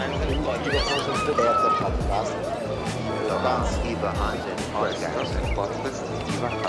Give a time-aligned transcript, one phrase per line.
[0.00, 0.88] Hansen Podcast.
[3.28, 4.56] Dans Iva Hansen
[5.54, 6.04] Podcast.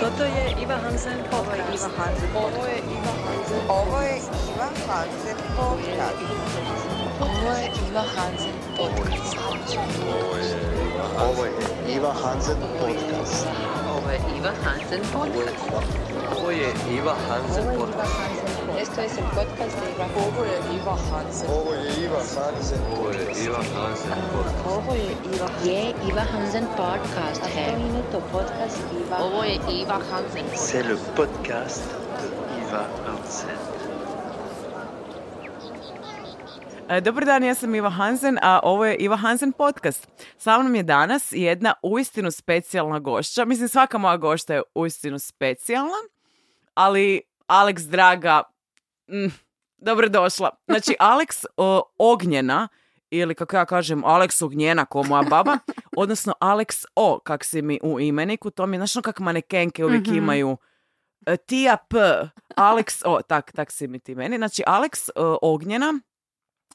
[0.00, 1.88] Toto je Iva Hansen podcast.
[2.36, 3.64] Ovo je Iva Hansen.
[3.68, 6.16] Je podcast.
[7.20, 9.36] Ovo je Iva Hansen podcast.
[11.18, 11.52] Ovo je
[11.96, 13.46] Iva Hansen Podcast.
[13.88, 15.64] Ovo je Iva Hansen podcast.
[16.36, 18.41] Ovo je Iva Hansen podcast.
[18.98, 19.18] es.
[20.18, 21.50] Ovo je Iva Hansen.
[21.50, 22.78] Ovo je Iva Hansen.
[22.92, 24.62] Ovo je Iva Hansen podcast.
[24.66, 25.10] Ovo je
[26.10, 26.66] Iva, Hansen
[28.32, 28.78] podcast.
[29.20, 30.44] Ovo je Iva Hansen.
[30.54, 31.82] C'est le podcast
[32.20, 32.28] de
[32.60, 33.50] Iva Hansen.
[36.88, 40.08] E, dobar dan, ja sam Iva Hansen, a ovo je Iva Hansen podcast.
[40.38, 43.44] Sa mnom je danas jedna uistinu specijalna gošća.
[43.44, 46.00] Mislim, svaka moja gošća je uistinu specijalna,
[46.74, 48.51] ali Alex Draga
[49.08, 49.32] mm,
[49.78, 50.50] dobrodošla.
[50.66, 52.68] Znači, Alex o, Ognjena,
[53.10, 55.58] ili kako ja kažem, Alex Ognjena, ko moja baba,
[55.96, 59.84] odnosno Alex O, kak si mi u imeniku, to mi je, znaš ono kak manekenke
[59.84, 60.56] uvijek imaju,
[61.26, 61.98] e, Tija P,
[62.56, 64.36] Alex O, tak, tak si mi ti meni.
[64.36, 65.12] Znači, Alex e,
[65.42, 66.00] Ognjena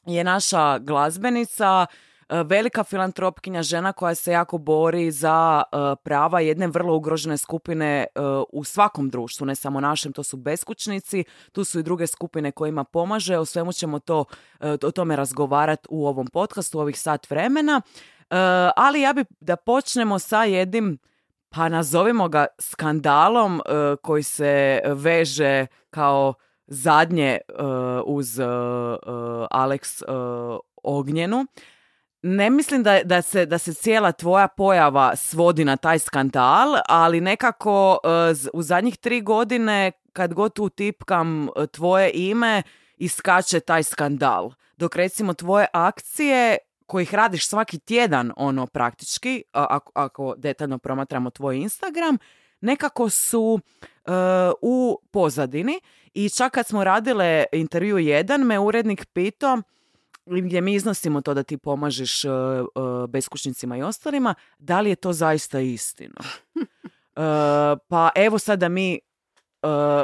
[0.05, 1.85] je naša glazbenica,
[2.30, 8.20] velika filantropkinja, žena koja se jako bori za e, prava jedne vrlo ugrožene skupine e,
[8.50, 12.83] u svakom društvu, ne samo našem, to su beskućnici, tu su i druge skupine kojima
[12.83, 14.25] pomaže, o svemu ćemo to,
[14.59, 17.81] e, o tome razgovarati u ovom podcastu, u ovih sat vremena.
[18.30, 18.36] E,
[18.75, 20.98] ali ja bi da počnemo sa jednim
[21.50, 26.33] pa nazovimo ga skandalom e, koji se veže kao
[26.67, 27.42] zadnje e,
[28.05, 28.48] uz e, e,
[29.52, 30.05] Alex e,
[30.83, 31.45] Ognjenu.
[32.21, 37.21] Ne mislim da, da, se, da se cijela tvoja pojava svodi na taj skandal, ali
[37.21, 37.97] nekako
[38.33, 42.63] z- u zadnjih tri godine kad god tu tipkam e, tvoje ime,
[42.97, 44.51] iskače taj skandal.
[44.77, 51.58] Dok recimo tvoje akcije kojih radiš svaki tjedan, ono praktički, ako, ako detaljno promatramo tvoj
[51.58, 52.17] Instagram,
[52.61, 53.59] nekako su
[54.05, 54.11] e,
[54.61, 55.80] u pozadini
[56.13, 59.58] i čak kad smo radile intervju jedan, me urednik pitao
[60.30, 62.30] gdje mi iznosimo to da ti pomažeš e,
[63.10, 66.21] beskućnicima i ostalima, da li je to zaista istina?
[66.55, 67.21] E,
[67.88, 68.99] pa evo sad da mi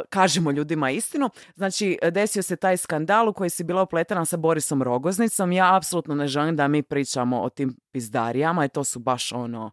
[0.09, 1.29] kažemo ljudima istinu.
[1.56, 5.51] Znači, desio se taj skandal u koji si bila upletena sa Borisom Rogoznicom.
[5.51, 9.72] Ja apsolutno ne želim da mi pričamo o tim pizdarijama i to su baš ono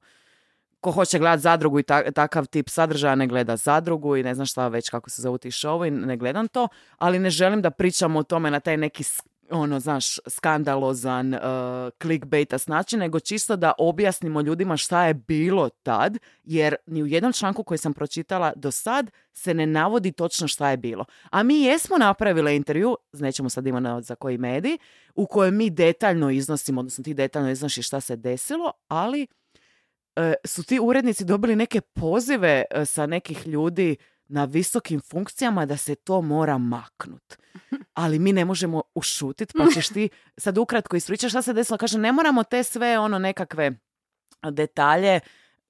[0.80, 4.46] ko hoće gledat zadrugu i ta- takav tip sadržaja ne gleda zadrugu i ne znam
[4.46, 6.68] šta već kako se zovu ti showovi, ne gledam to,
[6.98, 9.04] ali ne želim da pričamo o tome na taj neki
[9.50, 11.40] ono, znaš, skandalozan, uh,
[12.02, 17.32] clickbaitas način, nego čisto da objasnimo ljudima šta je bilo tad, jer ni u jednom
[17.32, 21.04] članku koji sam pročitala do sad se ne navodi točno šta je bilo.
[21.30, 24.78] A mi jesmo napravile intervju, nećemo sad imati na- za koji medij,
[25.14, 29.26] u kojem mi detaljno iznosimo, odnosno ti detaljno iznosiš šta se desilo, ali
[30.16, 33.96] e, su ti urednici dobili neke pozive e, sa nekih ljudi
[34.30, 37.36] na visokim funkcijama da se to mora maknut.
[37.94, 41.78] Ali mi ne možemo ušutit, pa ćeš ti sad ukratko ispričaš šta se desilo.
[41.78, 43.72] Kaže, ne moramo te sve ono nekakve
[44.50, 45.20] detalje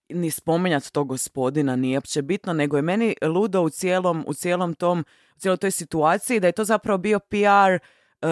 [0.08, 4.74] ni spominjati tog gospodina, nije uopće bitno, nego je meni ludo u cijelom, u cijelom
[4.74, 5.04] tom,
[5.36, 7.86] u cijeloj toj situaciji da je to zapravo bio PR
[8.22, 8.28] uh,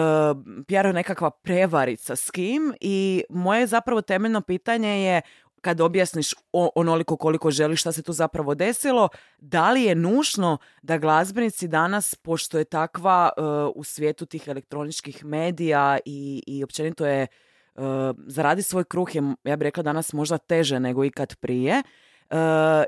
[0.67, 5.21] PR nekakva prevarica s kim i moje zapravo temeljno pitanje je
[5.61, 6.33] kad objasniš
[6.75, 12.15] onoliko koliko želiš šta se tu zapravo desilo, da li je nužno da glazbenici danas,
[12.15, 13.43] pošto je takva uh,
[13.75, 17.27] u svijetu tih elektroničkih medija i, i općenito je
[17.75, 17.83] uh,
[18.27, 21.83] zaradi svoj kruh je, ja bih rekla danas možda teže nego ikad prije,
[22.31, 22.37] Uh,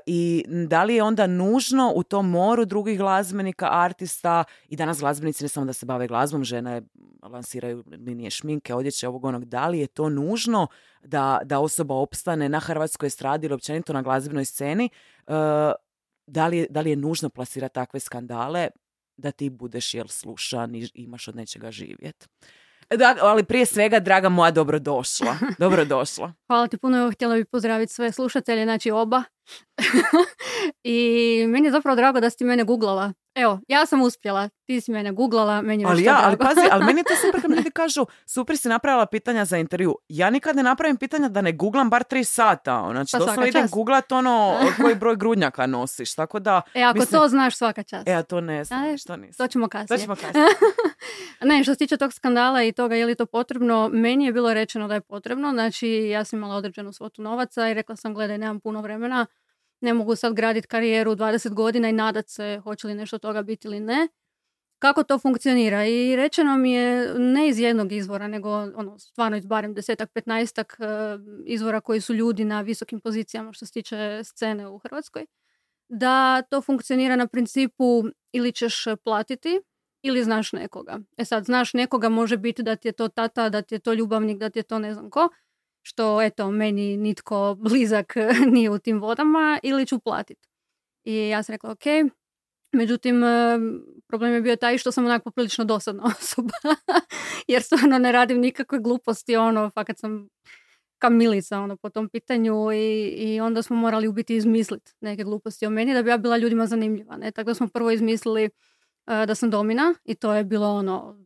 [0.05, 4.43] I da li je onda nužno u tom moru drugih glazbenika, artista?
[4.69, 6.81] I danas glazbenici ne samo da se bave glazbom, žene
[7.23, 10.67] lansiraju linije šminke, odjeće, ovog onog, da li je to nužno
[11.03, 14.89] da, da osoba opstane na hrvatskoj estradi ili općenito na glazbenoj sceni,
[15.27, 15.33] uh,
[16.27, 18.69] da, li da li je nužno plasirati takve skandale
[19.17, 22.29] da ti budeš jel slušan i imaš od nečega živjet.
[22.97, 25.37] Da, ali prije svega, draga moja, dobrodošla.
[25.59, 26.33] Dobrodošla.
[26.47, 29.23] Hvala ti puno, evo htjela bih pozdraviti sve slušatelje, znači oba.
[30.83, 33.13] I meni je zapravo drago da si ti mene googlala.
[33.41, 36.85] Evo, ja sam uspjela, ti si mene googlala, meni Ali ja, to ali pazi, ali
[36.85, 39.95] meni je to super kad ljudi kažu super si napravila pitanja za intervju.
[40.09, 42.75] Ja nikad ne napravim pitanja da ne googlam bar tri sata.
[42.75, 42.91] ono.
[42.93, 46.15] Znači, Pa doslovno idem googlat ono koji broj grudnjaka nosiš.
[46.15, 48.07] Tako da, E, ako mislim- to znaš svaka čast.
[48.07, 49.45] e, ja to ne znam, A, što nisam.
[49.45, 49.99] To ćemo To kasnije.
[49.99, 50.45] ćemo kasnije.
[51.41, 54.53] ne, što se tiče tog skandala i toga je li to potrebno, meni je bilo
[54.53, 55.51] rečeno da je potrebno.
[55.51, 59.25] Znači, ja sam imala određenu svotu novaca i rekla sam, gledaj, nemam puno vremena,
[59.81, 63.67] ne mogu sad graditi karijeru 20 godina i nadat se hoće li nešto toga biti
[63.67, 64.07] ili ne.
[64.79, 65.85] kako to funkcionira.
[65.85, 70.77] I rečeno mi je ne iz jednog izvora, nego ono, stvarno iz barem desetak, petnaestak
[70.79, 70.85] e,
[71.45, 75.25] izvora koji su ljudi na visokim pozicijama što se tiče scene u Hrvatskoj,
[75.89, 79.61] da to funkcionira na principu ili ćeš platiti
[80.01, 80.99] ili znaš nekoga.
[81.17, 83.93] E sad, znaš nekoga može biti da ti je to tata, da ti je to
[83.93, 85.29] ljubavnik, da ti je to ne znam ko,
[85.81, 88.13] što eto, meni nitko blizak
[88.53, 90.49] nije u tim vodama ili ću platiti.
[91.03, 91.83] I ja sam rekla, ok,
[92.73, 93.59] Međutim, e,
[94.07, 96.53] problem je bio taj što sam onako poprilično dosadna osoba.
[97.47, 100.29] Jer stvarno ne radim nikakve gluposti, ono, fakat sam
[100.97, 105.65] kamilica ono, po tom pitanju i, i onda smo morali u biti izmisliti neke gluposti
[105.65, 107.17] o meni da bi ja bila ljudima zanimljiva.
[107.17, 107.31] Ne?
[107.31, 108.49] Tako da smo prvo izmislili e,
[109.25, 111.25] da sam domina i to je bilo ono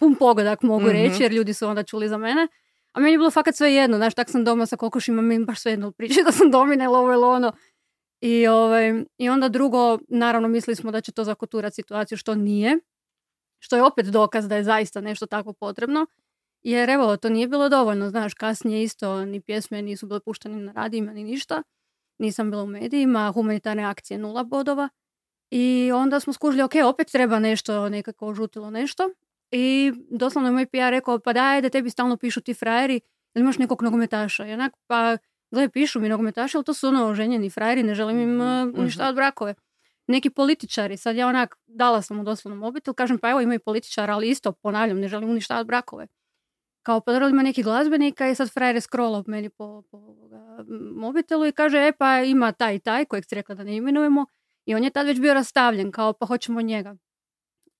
[0.00, 0.92] pun pogodak mogu Mhm.
[0.92, 2.48] reći jer ljudi su onda čuli za mene.
[2.92, 5.60] A meni je bilo fakat sve jedno, znaš, tak sam doma sa kokošima, meni baš
[5.60, 7.52] sve jedno priče da sam domina ili ovo ili ono.
[8.20, 12.78] I, ovaj, I onda drugo, naravno mislili smo da će to zakoturati situaciju što nije.
[13.58, 16.06] Što je opet dokaz da je zaista nešto tako potrebno.
[16.62, 20.72] Jer evo, to nije bilo dovoljno, znaš, kasnije isto ni pjesme nisu bile puštene na
[20.72, 21.62] radijima ni ništa.
[22.18, 24.88] Nisam bila u medijima, humanitarne akcije nula bodova.
[25.50, 29.10] I onda smo skužili, ok, opet treba nešto, nekako žutilo nešto.
[29.52, 33.00] I doslovno je moj PR rekao, pa daj da tebi stalno pišu ti frajeri,
[33.34, 34.46] ili imaš nekog nogometaša?
[34.46, 35.16] I onak, pa
[35.50, 39.16] gle, pišu mi nogometaši, ali to su ono ženjeni frajeri, ne želim im uh, uništavati
[39.16, 39.54] brakove.
[40.06, 43.58] Neki političari, sad ja onak, dala sam mu doslovno mobitel, kažem, pa evo ima i
[43.58, 46.06] političara, ali isto, ponavljam, ne želim uništavati brakove.
[46.82, 50.64] Kao pa dobro, ima neki glazbenika i sad frajer je scrollao meni po, po ovoga,
[50.94, 54.26] mobitelu i kaže, e pa ima taj i taj, kojeg si rekla da ne imenujemo,
[54.66, 56.96] i on je tad već bio rastavljen, kao pa hoćemo njega.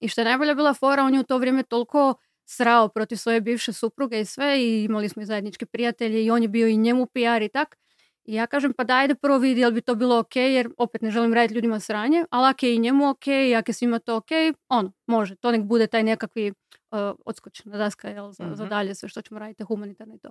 [0.02, 2.14] I što je najbolja bila fora, on je u to vrijeme toliko
[2.44, 6.43] srao protiv svoje bivše supruge i sve i imali smo i zajedničke prijatelje i on
[6.43, 7.76] je bio i njemu PR i tak.
[8.25, 11.02] I ja kažem pa daj da prvo vidi jel bi to bilo ok jer opet
[11.02, 13.25] ne želim raditi ljudima sranje, ali ako je i njemu ok,
[13.58, 14.31] ako je svima to ok,
[14.69, 15.37] ono, može.
[15.37, 18.70] To nek bude taj nekakvi uh, odskočna daska jel, za, za Mhm.
[18.70, 20.31] dalje sve što ćemo raditi humanitarno i to.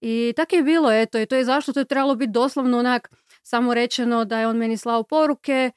[0.00, 3.10] I tako je bilo, eto, i to je zašto to je trebalo biti doslovno onak
[3.42, 5.70] samo rečeno da je on meni slao poruke,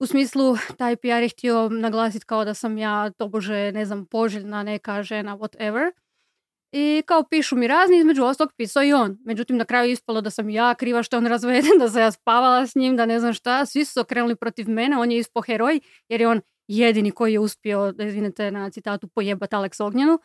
[0.00, 4.62] u smislu, taj PR je htio naglasiti kao da sam ja, tobože, ne znam, poželjna
[4.62, 5.92] neka žena, whatever.
[6.72, 9.18] I kao pišu mi razni, između ostalog pisao i on.
[9.24, 12.00] Međutim, na kraju je ispalo da sam ja kriva što je on razveden, da sam
[12.02, 13.66] ja spavala s njim, da ne znam šta.
[13.66, 17.32] Svi su se okrenuli protiv mene, on je ispo heroj, jer je on jedini koji
[17.32, 20.18] je uspio, da izvinete na citatu, pojebat Alex Ognjenu.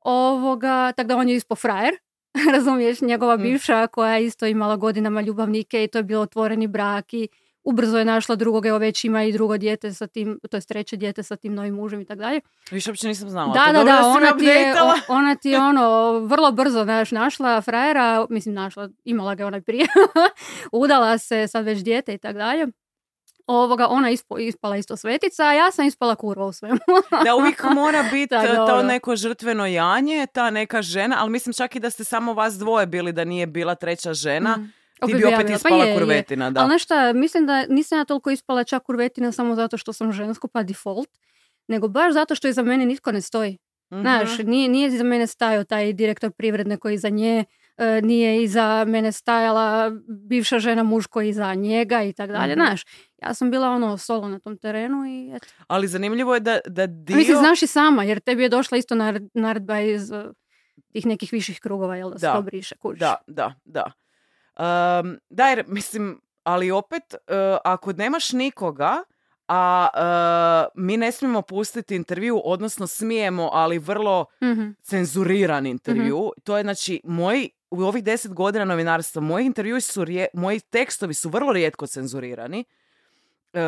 [0.00, 1.94] Ovoga, tako da on je ispo frajer.
[2.54, 3.42] Razumiješ, njegova Mm.
[3.42, 7.28] bivša koja je isto imala godinama ljubavnike i to je bio otvoreni brak i
[7.66, 10.96] ubrzo je našla drugog, evo već ima i drugo dijete sa tim, to je treće
[10.96, 12.40] dijete sa tim novim mužem i tako dalje.
[12.70, 13.52] Više uopće nisam znala.
[13.54, 14.74] Da, da, da, ona ti, je,
[15.08, 19.60] ona ti je ono vrlo brzo znaš, našla frajera, mislim našla, imala ga je onaj
[19.60, 19.86] prije,
[20.72, 22.66] udala se, sad već dijete i tako dalje.
[23.46, 26.78] Ovoga, ona ispo, ispala isto svetica, a ja sam ispala kurva u svemu.
[27.24, 28.82] Da uvijek mora biti Da, to dobro.
[28.82, 32.86] neko žrtveno janje, ta neka žena, ali mislim čak i da ste samo vas dvoje
[32.86, 34.72] bili, da nije bila treća žena, Mm.
[35.06, 35.46] Ti bi opet.
[35.46, 35.98] Pa ispala je, je.
[35.98, 36.60] kurvetina, da.
[36.60, 40.12] Ali znaš šta, mislim da nisam ja toliko ispala čak kurvetina samo zato što sam
[40.12, 41.08] žensko pa default,
[41.68, 43.58] nego baš zato što iza mene nitko ne stoji.
[43.92, 44.00] Mhm.
[44.00, 47.44] Znaš, nije, nije iza mene stajao taj direktor privredne koji iza nje,
[47.76, 49.92] e, nije iza mene stajala
[50.28, 52.54] bivša žena muž koji iza njega i tako dalje.
[52.54, 52.82] Znaš,
[53.22, 55.46] ja sam bila ono solo na tom terenu i eto.
[55.66, 57.16] Ali zanimljivo je da, da dio...
[57.16, 60.24] Mislim, znaš i sama, jer tebi je došla isto nar- naredba iz e,
[60.92, 62.34] tih nekih viših krugova, jel da se Da.
[62.34, 63.00] to briše, kužiš?
[63.00, 63.92] Da, da, da.
[64.58, 67.18] Um, da, jer, mislim, ali opet, uh,
[67.64, 69.02] ako nemaš nikoga,
[69.48, 69.88] a
[70.68, 74.68] uh, mi ne smijemo pustiti intervju, odnosno smijemo, ali vrlo Mhm.
[74.82, 76.04] cenzuriran intervju.
[76.44, 81.14] To je znači moj u ovih deset godina novinarstva moji intervjui su rije- moji tekstovi
[81.14, 82.64] su vrlo rijetko cenzurirani.
[83.52, 83.60] E,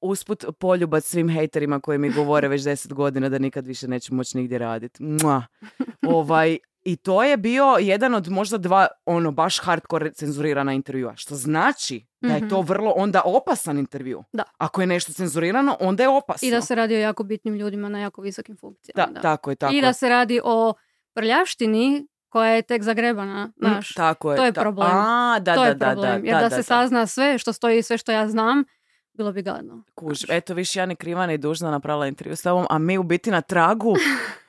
[0.00, 4.36] usput poljubac svim hejterima koji mi govore već deset godina da nikad više neću moći
[4.36, 5.04] nigdje raditi.
[6.08, 11.16] Ovaj, I to je bio jedan od možda dva ono baš hardcore cenzurirana intervjua.
[11.16, 12.68] Što znači da je to Mhm.
[12.68, 14.24] vrlo onda opasan intervju.
[14.32, 14.42] Da.
[14.58, 16.48] Ako je nešto cenzurirano, onda je opasno.
[16.48, 19.06] I da se radi o jako bitnim ljudima na jako visokim funkcijama.
[19.08, 20.74] Da, tako je, tako I da se radi o
[21.14, 23.94] prljavštini koja je tek zagrebana, Mm, znaš.
[23.94, 24.36] tako je.
[24.36, 24.88] to je ta- problem.
[24.90, 26.22] A, da, to da, je da, problem.
[26.22, 26.62] da, jer da, da, se da.
[26.62, 28.64] sazna sve što stoji, sve što ja znam,
[29.12, 29.82] bilo bi gadno.
[29.94, 33.02] Kuž, eto viš ja ni kriva ni dužna napravila intervju s tobom, a mi u
[33.02, 33.96] biti na tragu uh,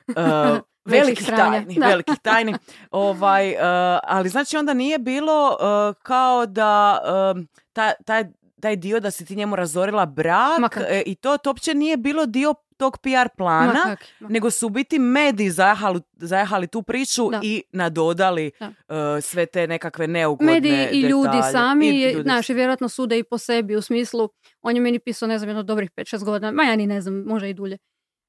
[0.86, 1.86] Velikih tajni, da.
[1.88, 2.54] velikih tajni.
[2.90, 3.58] Ovaj, uh,
[4.02, 6.98] ali znači onda nije bilo uh, kao da
[7.34, 8.24] um, ta- taj,
[8.60, 10.82] taj dio da si ti njemu razorila brak Ma kak.
[10.88, 14.28] e, i to, to uopće nije bilo dio tog PR plana, Ma kak, ma.
[14.28, 17.40] nego su u biti mediji zajahali, zajahali tu priču Da.
[17.42, 18.66] i nadodali Da.
[18.66, 18.74] uh,
[19.22, 21.52] sve te nekakve neugodne Mediji i ljudi detalje.
[21.52, 24.28] sami, I ljudi znaš, i vjerojatno sude i po sebi u smislu,
[24.62, 27.14] on je meni pisao, ne znam, jedno dobrih 5-6 godina, ma ja ni ne znam,
[27.16, 27.78] može i dulje.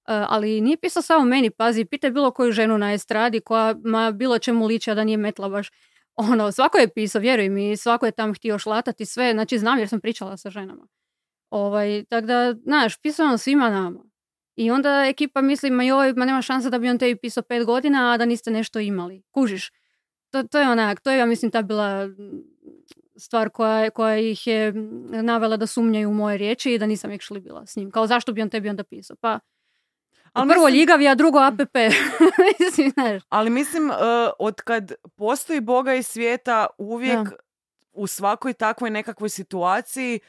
[0.07, 4.11] E, ali nije pisao samo meni, pazi, pitaj bilo koju ženu na estradi koja ma
[4.11, 5.71] bilo čemu liči, a da nije metla baš.
[6.15, 9.89] Ono, svako je pisao, vjeruj mi, svako je tam htio šlatati sve, znači znam jer
[9.89, 10.87] sam pričala sa ženama.
[11.49, 14.03] Ovaj, tako da, znaš, pisao on svima nama.
[14.55, 17.65] I onda ekipa misli, ma joj, ma nema šanse da bi on tebi pisao pet
[17.65, 19.23] godina, a da niste nešto imali.
[19.31, 19.71] Kužiš?
[20.29, 22.09] To, to je onak, to je, ja mislim, ta bila
[23.15, 24.73] stvar koja, koja ih je
[25.23, 27.91] navela da sumnjaju u moje riječi i da nisam actually bila s njim.
[27.91, 29.15] Kao zašto bi on tebi onda pisao?
[29.21, 29.39] Pa,
[30.37, 31.55] Ali prvo mislim- ljigavi, a drugo app.
[32.59, 33.23] mislim, znaš.
[33.29, 33.95] Ali mislim, uh,
[34.39, 37.35] od kad postoji Boga i svijeta, uvijek Da.
[37.93, 40.19] u svakoj takvoj nekakvoj situaciji,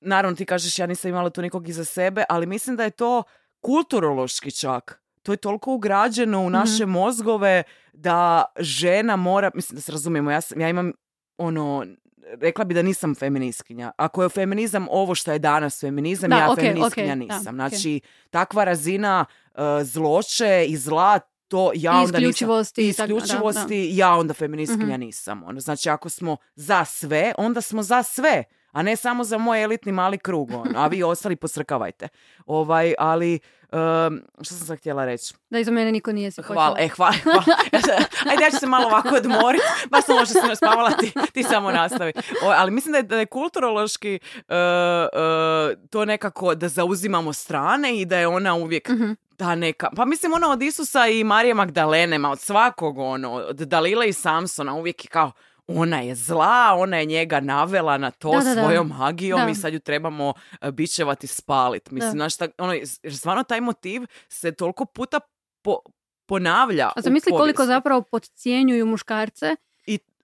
[0.00, 3.22] naravno ti kažeš ja nisam imala tu nikog iza sebe, ali mislim da je to
[3.60, 5.02] kulturološki čak.
[5.22, 7.62] To je toliko ugrađeno u naše mozgove
[7.92, 10.92] da žena mora, mislim da se razumijemo, ja, sam, ja imam
[11.38, 11.86] ono,
[12.32, 13.92] rekla bi da nisam feministkinja.
[13.96, 17.36] Ako je feminizam ovo što je danas feminizam, Da, ja okej, feministkinja da, nisam.
[17.40, 17.68] okej.
[17.68, 21.18] Znači, takva razina uh, zloće i zla,
[21.48, 22.20] to ja I onda nisam.
[22.20, 23.16] isključivosti I i tak- da, da.
[23.16, 25.42] isključivosti, ja onda feministkinja nisam.
[25.42, 28.44] Ono, znači, ako smo za sve, onda smo za sve,
[28.76, 32.08] a ne samo za moj elitni mali krug, ono, a vi ostali posrkavajte.
[32.46, 33.38] Ovaj, ali,
[33.72, 35.34] um, što sam sad htjela reći?
[35.50, 37.42] Da iza mene niko nije se Hvala, e, hvala, hvala.
[38.30, 39.64] Ajde, ja ću se malo ovako odmoriti.
[39.90, 42.12] Baš sam možda se naspavala, ti, ti samo nastavi.
[42.44, 47.96] O, ali mislim da je, da je kulturološki uh, uh, to nekako da zauzimamo strane
[48.00, 49.12] i da je ona uvijek Mhm.
[49.36, 53.56] ta neka, pa mislim ono od Isusa i Marije Magdalene, ma od svakog ono, od
[53.56, 55.32] Dalile i Samsona uvijek je kao
[55.68, 58.62] ona je zla, ona je njega navela na to Da, da, da.
[58.62, 59.48] svojom magijom Da.
[59.50, 60.28] i sad ju trebamo
[60.62, 61.90] uh, bičevati spalit.
[61.90, 62.72] Mislim, znaš, tak, ono,
[63.12, 65.20] stvarno taj motiv se toliko puta
[65.62, 65.80] po-
[66.26, 69.56] ponavlja A zamisli koliko zapravo podcjenjuju muškarce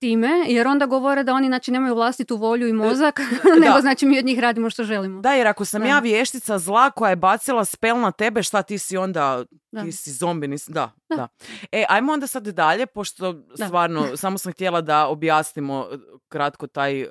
[0.02, 3.20] time, jer onda govore da oni znači nemaju vlastitu volju i mozak,
[3.64, 5.20] nego znači mi od njih radimo što želimo.
[5.20, 5.88] Da, jer ako sam Da.
[5.88, 9.82] ja vještica zla koja je bacila spel na tebe, šta ti si onda, Da.
[9.82, 11.28] ti si zombi, nisi, da, da, Da.
[11.72, 13.66] E, ajmo onda sad dalje, pošto Da.
[13.66, 17.08] stvarno, samo sam htjela da objasnimo uh, kratko taj uh,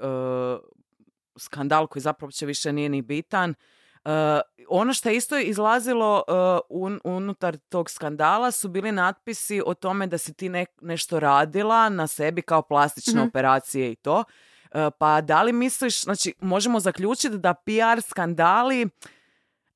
[1.37, 3.53] skandal koji zapravo uopće više nije ni bitan.
[4.69, 6.23] Ono što je isto izlazilo
[6.69, 11.89] un- unutar tog skandala su bili natpisi o tome da si ti ne- nešto radila
[11.89, 13.27] na sebi kao plastične Mhm.
[13.27, 14.23] operacije i to.
[14.97, 18.89] Pa da li misliš, znači možemo zaključiti da PR skandali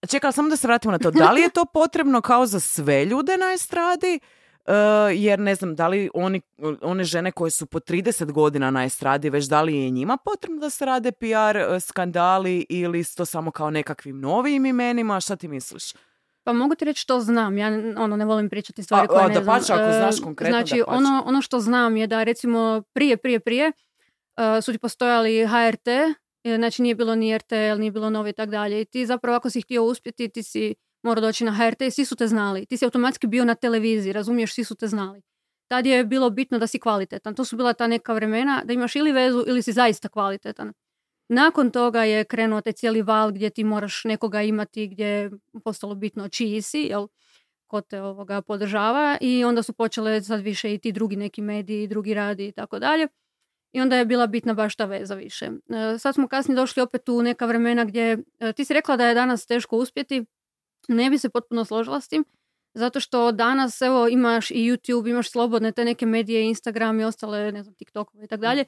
[0.03, 1.11] Čekala samo da se vratimo na to.
[1.11, 4.19] Da li je to potrebno kao za sve ljude na estradi?
[4.67, 4.73] Uh,
[5.13, 6.41] jer ne znam, da li oni,
[6.81, 10.59] one žene koje su po 30 godina na estradi, već da li je njima potrebno
[10.59, 11.25] da se rade PR
[11.57, 15.19] uh, skandali ili to samo kao nekakvim novim imenima?
[15.19, 15.93] Šta ti misliš?
[16.43, 17.67] Pa mogu ti reći što znam, ja
[17.97, 19.79] ono ne volim pričati stvari koje ne dapače, znam.
[19.79, 20.97] ako E, znaš konkretno, Znači, dapače.
[20.97, 23.71] ono, ono što znam je da recimo prije, prije, prije
[24.57, 25.87] e, su ti postojali HRT,
[26.57, 28.81] znači nije bilo ni RTL, nije bilo novi i tak dalje.
[28.81, 32.15] I ti zapravo ako si htio uspjeti, ti si morao doći na HRT svi su
[32.15, 32.65] te znali.
[32.65, 35.21] Ti si automatski bio na televiziji, razumiješ, svi su te znali.
[35.67, 37.35] Tad je bilo bitno da si kvalitetan.
[37.35, 40.73] To su bila ta neka vremena da imaš ili vezu ili si zaista kvalitetan.
[41.29, 45.31] Nakon toga je krenuo taj cijeli val gdje ti moraš nekoga imati, gdje je
[45.63, 47.07] postalo bitno čiji si, jel,
[47.67, 51.87] ko te ovoga podržava i onda su počele sad više i ti drugi neki mediji,
[51.87, 53.07] drugi radi i tako dalje.
[53.71, 55.45] I onda je bila bitna baš ta veza više.
[55.45, 59.07] E, sad smo kasnije došli opet u neka vremena gdje e, ti si rekla da
[59.07, 60.25] je danas teško uspjeti.
[60.87, 62.25] Ne bi se potpuno složila s tim.
[62.73, 67.51] Zato što danas evo imaš i YouTube, imaš slobodne te neke medije, Instagram i ostale,
[67.51, 68.65] ne znam, TikTokove i tako dalje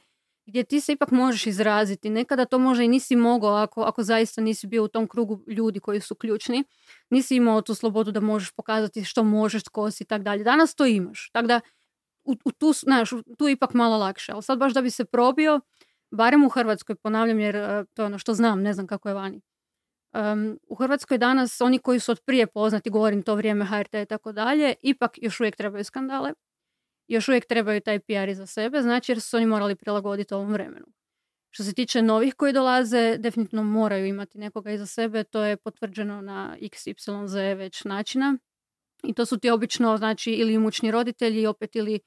[0.48, 2.10] gdje ti se ipak možeš izraziti.
[2.10, 5.80] Nekada to možda i nisi mogao ako, ako zaista nisi bio u tom krugu ljudi
[5.80, 6.64] koji su ključni.
[7.10, 10.44] Nisi imao tu slobodu da možeš pokazati što možeš, tko si i tako dalje.
[10.44, 11.30] Danas to imaš.
[11.34, 11.60] Tako da
[12.24, 14.32] u, u tu, znaš, tu je ipak malo lakše.
[14.32, 15.62] Ali sad baš da bi se probio,
[16.12, 19.16] barem u Hrvatskoj, ponavljam jer e, to je ono što znam, ne znam kako je
[19.16, 19.42] vani.
[20.18, 24.06] Um, u Hrvatskoj danas oni koji su od prije poznati, govorim to vrijeme HRT i
[24.06, 26.34] tako dalje, ipak još uvijek trebaju skandale
[27.08, 30.86] još uvijek trebaju taj PR za sebe, znači jer su oni morali prilagoditi ovom vremenu.
[31.50, 36.22] Što se tiče novih koji dolaze, definitivno moraju imati nekoga iza sebe, to je potvrđeno
[36.22, 38.38] na XYZ već načina.
[39.04, 42.00] I to su ti obično, znači, ili imućni roditelji, opet ili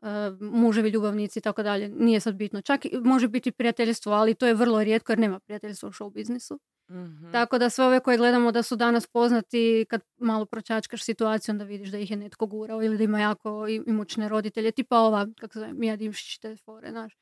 [0.00, 0.08] uh,
[0.40, 1.88] muževi, ljubavnici i tako dalje.
[1.88, 2.62] Nije sad bitno.
[2.62, 6.60] Čak može biti prijateljstvo, ali to je vrlo rijetko jer nema prijateljstva u show biznisu.
[6.90, 7.32] Mhm.
[7.32, 11.64] Tako da sve ove koje gledamo da su danas poznati, kad malo pročačkaš situaciju, onda
[11.64, 15.52] vidiš da ih je netko gurao ili da ima jako imućne roditelje, tipa ova, kako
[15.52, 17.16] se zove, Mija Dimšić, te fore, znaš.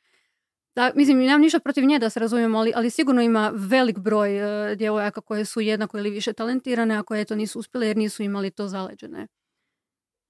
[0.75, 4.71] Da, mislim, nemam ništa protiv nje da se razumijemo, ali, ali sigurno ima velik broj
[4.71, 8.23] e, djevojaka koje su jednako ili više talentirane, a koje to nisu uspjele jer nisu
[8.23, 9.26] imali to zaleđene.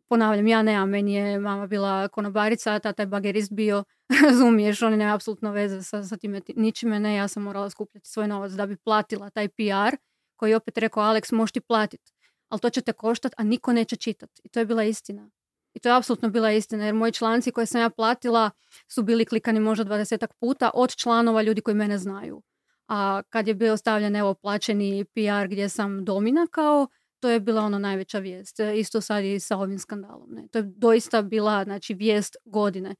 [0.08, 3.84] Ponavljam, ja nemam, meni je mama bila konobarica, tata je bagerist bio,
[4.28, 8.08] razumiješ, oni nemaju apsolutno veze sa, sa time ti- ničime, ne, ja sam morala skupljati
[8.08, 9.96] svoj novac da bi platila taj PR,
[10.36, 12.12] koji je opet rekao, Alex, možeš ti platiti,
[12.48, 14.40] ali to će te koštat, a niko neće čitati.
[14.44, 15.30] I to je bila istina.
[15.74, 18.50] I to je apsolutno bila istina, jer moji članci koje sam ja platila
[18.88, 22.42] su bili klikani možda dvadesetak puta od članova ljudi koji mene znaju.
[22.88, 26.88] A kad je bio stavljen evo plaćeni PR gdje sam domina kao,
[27.22, 28.60] to je bila ono najveća vijest.
[28.60, 30.30] E, Isto sad i sa ovim skandalom.
[30.30, 30.48] Ne?
[30.48, 32.94] To je doista bila znači, vijest godine.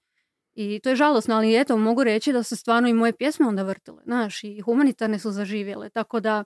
[0.55, 3.63] I to je žalosno, ali eto, mogu reći da se stvarno i moje pjesme onda
[3.63, 4.03] vrtile.
[4.05, 5.91] Znaš, i humanitarne su zaživjele.
[5.91, 6.45] Tako da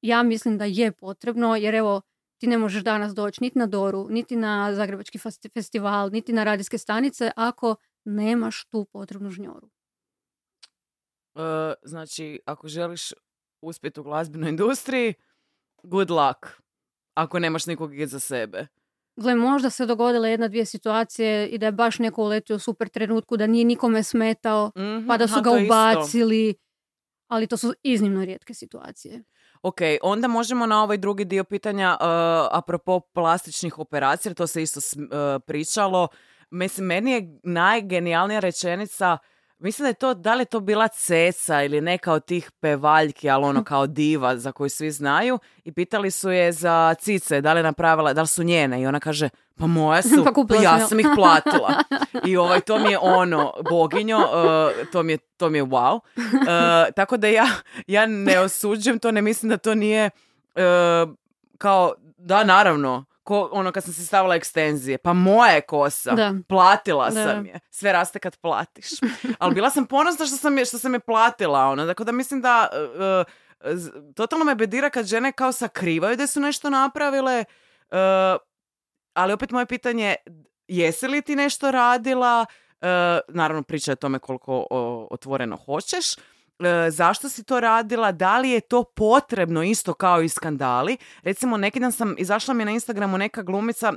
[0.00, 2.02] ja mislim da je potrebno, jer evo,
[2.38, 6.44] ti ne možeš danas doći niti na Doru, niti na Zagrebački festi- festival, niti na
[6.44, 9.70] radijske stanice ako nemaš tu potrebnu žnjoru.
[11.34, 13.12] E, znači, ako želiš
[13.62, 15.14] uspjeti u glazbenoj industriji,
[15.82, 16.46] good luck.
[17.14, 18.66] Ako nemaš nikog iza sebe.
[19.16, 22.88] Gle, možda se dogodile jedna, dvije situacije i da je baš neko uletio u super
[22.88, 25.74] trenutku, da nije nikome smetao, Mhm, pa da su aha, ga je isto.
[25.74, 26.54] ubacili,
[27.28, 29.22] ali to su iznimno rijetke situacije.
[29.62, 32.06] Ok, onda možemo na ovaj drugi dio pitanja, uh,
[32.52, 35.08] apropo plastičnih operacija, to se isto uh,
[35.46, 36.08] pričalo.
[36.50, 39.18] Mislim, meni je najgenijalnija rečenica,
[39.62, 43.30] mislim da je to, da li je to bila Ceca ili neka od tih pevaljki,
[43.30, 47.52] ali ono kao diva za koju svi znaju, i pitali su je za cice, da
[47.52, 49.28] li je napravila, da li su njene, i ona kaže,
[49.58, 50.86] pa moja su, Pa pa ja.
[50.86, 51.74] sam ih platila.
[52.28, 55.94] I ovaj, to mi je ono, boginjo, uh, to, mi je, to mi je wow.
[55.94, 57.46] Uh, tako da ja,
[57.86, 60.10] ja ne osuđujem to, ne mislim da to nije
[60.54, 61.14] uh,
[61.58, 66.34] kao, da naravno, ko, ono kad sam se stavila ekstenzije, pa moja je kosa, Da.
[66.48, 67.24] platila Da.
[67.24, 68.88] sam je, sve raste kad platiš.
[69.38, 72.40] Ali bila sam ponosna što sam je, što sam je platila, ono, tako da mislim
[72.40, 73.32] da uh,
[73.74, 77.44] z- totalno me bedira kad žene kao sakrivaju da su nešto napravile,
[77.82, 77.96] uh,
[79.14, 80.16] ali opet moje pitanje je,
[80.68, 82.46] jesi li ti nešto radila,
[82.80, 82.88] Uh,
[83.28, 86.04] naravno priča je o tome koliko o, otvoreno hoćeš,
[86.90, 90.96] zašto si to radila, da li je to potrebno isto kao i skandali.
[91.22, 93.92] Recimo, neki dan sam, izašla mi na Instagramu neka glumica,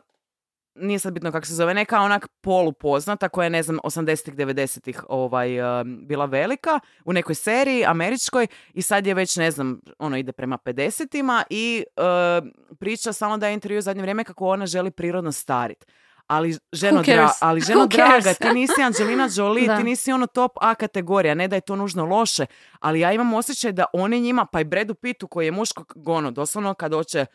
[0.76, 5.04] nije sad bitno kako se zove, neka onak polupoznata koja je, ne znam, 80-ih, 90-ih
[5.10, 10.18] ovaj, e, bila velika u nekoj seriji američkoj i sad je već, ne znam, ono
[10.18, 12.02] ide prema 50-ima i e,
[12.80, 15.86] priča samo da je intervju u zadnje vrijeme kako ona želi prirodno starit.
[16.28, 19.78] Ali ženo, dra- ali ženo draga, ti nisi Angelina Jolie, Da.
[19.78, 22.46] ti nisi ono top A kategorija, ne da je to nužno loše,
[22.80, 26.32] ali ja imam osjećaj da oni njima, pa i Bredu Pitu koji je muško gono,
[26.32, 27.26] doslovno kad hoće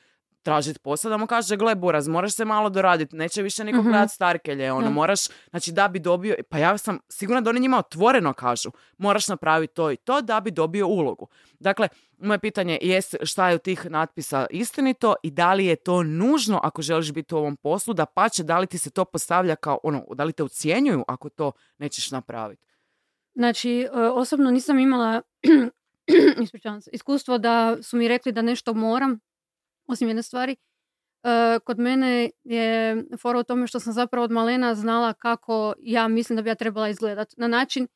[0.43, 3.89] tražiti posao, da mu kaže, gle Buraz, moraš se malo doraditi, neće više niko Mhm.
[3.89, 4.91] gledat starkelje, ono, Da.
[4.91, 9.29] moraš, znači da bi dobio, pa ja sam sigurna da oni njima otvoreno kažu, moraš
[9.29, 11.29] napraviti to i to da bi dobio ulogu.
[11.59, 16.03] Dakle, moje pitanje je šta je od tih natpisa istinito i da li je to
[16.03, 19.57] nužno ako želiš biti u ovom poslu, da pače, da li ti se to postavlja
[19.57, 22.63] kao, ono, da li te ucijenjuju ako to nećeš napraviti.
[23.35, 25.23] Znači, e, osobno nisam imala
[26.93, 29.21] iskustvo da su mi rekli da nešto moram,
[29.91, 30.57] osim jedne stvari.
[31.23, 36.09] E, kod mene je fora u tome što sam zapravo od malena znala kako ja
[36.09, 37.35] mislim da bi ja trebala izgledat.
[37.37, 37.87] Na način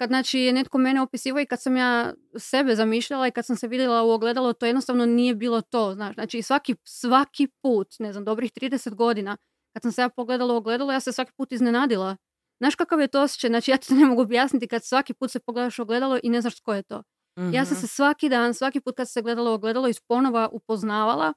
[0.00, 3.56] kad znači je netko mene opisivao i kad sam ja sebe zamišljala i kad sam
[3.56, 5.94] se vidjela u ogledalo, to jednostavno nije bilo to.
[5.94, 6.14] Znaš.
[6.14, 9.36] Znači svaki, svaki put, ne znam, dobrih 30 godina,
[9.72, 12.16] kad sam se ja pogledala u ogledalo, ja se svaki put iznenadila.
[12.60, 13.48] Znaš kakav je to osjećaj?
[13.48, 16.30] Znači ja ti to ne mogu objasniti kad svaki put se pogledaš u ogledalo i
[16.30, 17.02] ne znaš tko je to.
[17.36, 17.80] Ja sam Mhm.
[17.80, 21.32] se svaki dan, svaki put kad se gledala u ogledalo iz ponova upoznavala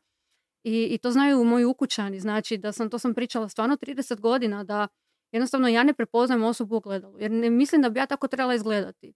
[0.63, 2.19] i, i to znaju moji ukućani.
[2.19, 4.87] Znači da sam, to sam pričala stvarno 30 godina da
[5.31, 8.55] jednostavno ja ne prepoznajem osobu u ogledalu jer ne mislim da bi ja tako trebala
[8.55, 9.13] izgledati.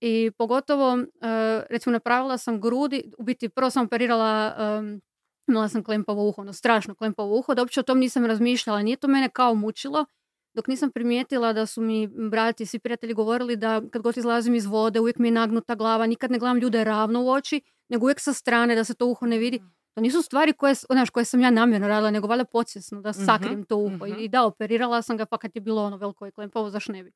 [0.00, 1.06] I pogotovo, e,
[1.70, 5.00] recimo napravila sam grudi, u biti prvo sam operirala, em,
[5.48, 8.96] imala sam klempavo uho, ono strašno klempavo uho, da uopće o tom nisam razmišljala, nije
[8.96, 10.04] to mene kao mučilo,
[10.56, 14.54] dok nisam primijetila da su mi brati i svi prijatelji govorili da kad god izlazim
[14.54, 18.04] iz vode uvijek mi je nagnuta glava, nikad ne gledam ljude ravno u oči, nego
[18.04, 19.60] uvijek sa strane da se to uho ne vidi.
[19.94, 23.64] To nisu stvari koje, znaš, koje sam ja namjerno radila, nego valjda podsvjesno da sakrim
[23.64, 24.06] to uho.
[24.06, 24.18] mhm.
[24.18, 27.02] I da, operirala sam ga pa kad je bilo ono veliko i klempavo, zaš ne
[27.02, 27.12] bi.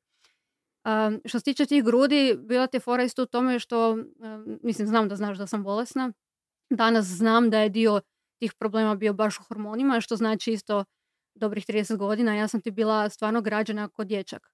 [0.85, 4.59] Um, što se tiče tih grudi, bila ti je fora isto u tome što, um,
[4.63, 6.13] mislim, znam da znaš da sam bolesna.
[6.69, 8.01] Danas znam da je dio
[8.39, 10.83] tih problema bio baš u hormonima, što znači isto
[11.35, 12.35] dobrih 30 godina.
[12.35, 14.51] Ja sam ti bila stvarno građana kod dječak.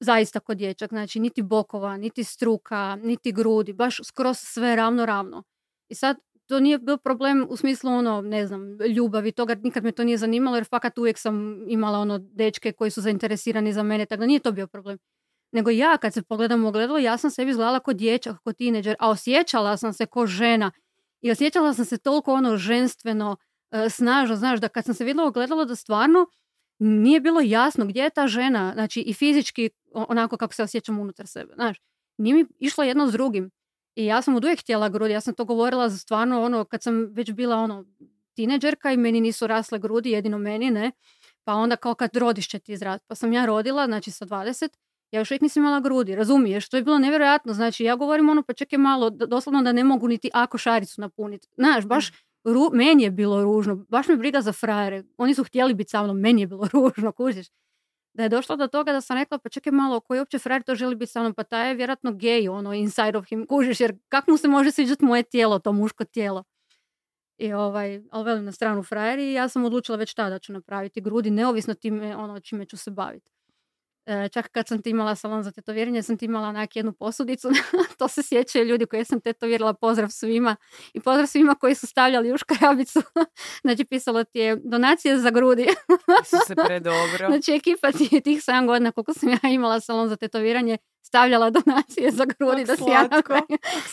[0.00, 0.90] Zaista kod dječak.
[0.90, 3.72] Znači, niti bokova, niti struka, niti grudi.
[3.72, 5.42] Baš skroz sve ravno, ravno.
[5.88, 6.16] I sad,
[6.50, 10.18] to nije bio problem u smislu ono, ne znam, ljubavi, toga nikad me to nije
[10.18, 14.26] zanimalo jer fakat uvijek sam imala ono dečke koji su zainteresirani za mene, tako da
[14.26, 14.98] nije to bio problem.
[15.52, 18.96] nego ja kad se pogledam u ogledalo, ja sam sebi izgledala kao dječak, kao tineđer,
[18.98, 20.70] a osjećala sam se kao žena.
[21.20, 23.36] I osjećala sam se toliko ono ženstveno,
[23.90, 26.26] snažno, znaš, da kad sam se vidjela ogledalo da stvarno
[26.78, 31.26] nije bilo jasno gdje je ta žena, znači i fizički onako kako se osjećam unutar
[31.26, 31.80] sebe, znaš.
[32.18, 33.50] Nije mi išlo jedno s drugim.
[33.94, 36.82] I ja sam od uvijek htjela grudi, ja sam to govorila za stvarno ono, kad
[36.82, 37.84] sam već bila ono
[38.34, 40.92] tineđerka i meni nisu rasle grudi, jedino meni, ne.
[41.44, 43.04] Pa onda kao kad rodiš će ti izrast.
[43.08, 44.68] Pa sam ja rodila, znači sa 20,
[45.10, 46.68] ja još uvijek nisam imala grudi, razumiješ?
[46.68, 50.08] To je bilo nevjerojatno, znači ja govorim ono, pa čekaj malo, doslovno da ne mogu
[50.08, 51.48] niti ako šaricu napuniti.
[51.56, 52.12] Znaš, baš
[52.44, 55.02] ru- meni je bilo ružno, baš me briga za frajere.
[55.16, 57.46] Oni su htjeli biti sa mnom, meni je bilo ružno, kužiš.
[58.14, 60.74] Da je došlo do toga da sam rekla, pa čekaj malo, koji uopće frajer to
[60.74, 63.98] želi biti sa mnom, pa taj je vjerojatno gej, ono, inside of him, kužiš, jer
[64.08, 66.44] kako mu se može sviđati moje tijelo, to muško tijelo.
[67.38, 71.00] I ovaj, ali velim na stranu frajeri i ja sam odlučila već tada ću napraviti
[71.00, 73.32] grudi, neovisno time ono čime ću se baviti.
[74.06, 77.48] E, čak kad sam ti imala salon za tetoviranje, sam ti imala onak jednu posudicu,
[77.98, 80.56] to se sjećaju ljudi koje sam tetovirala, pozdrav svima
[80.92, 83.02] i pozdrav svima koji su stavljali u škrabicu.
[83.64, 85.62] znači pisalo ti je donacije za grudi.
[86.22, 87.26] Isuse, predobro.
[87.28, 91.50] Znači ekipa ti je tih 7 godina koliko sam ja imala salon za tetoviranje stavljala
[91.50, 93.08] donacije za grudi Kak da si ja.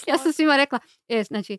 [0.08, 1.58] Ja sam svima rekla, e, znači,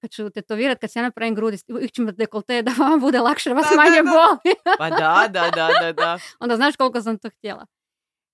[0.00, 3.50] kad ću tetovirat, kad se ja napravim grudi, uvijek ću dekolte da vama bude lakše,
[3.50, 4.10] da vas Da, manje da.
[4.10, 4.54] boli.
[4.78, 6.18] Pa da, da, da, da, da.
[6.40, 7.66] Onda znaš koliko sam to htjela.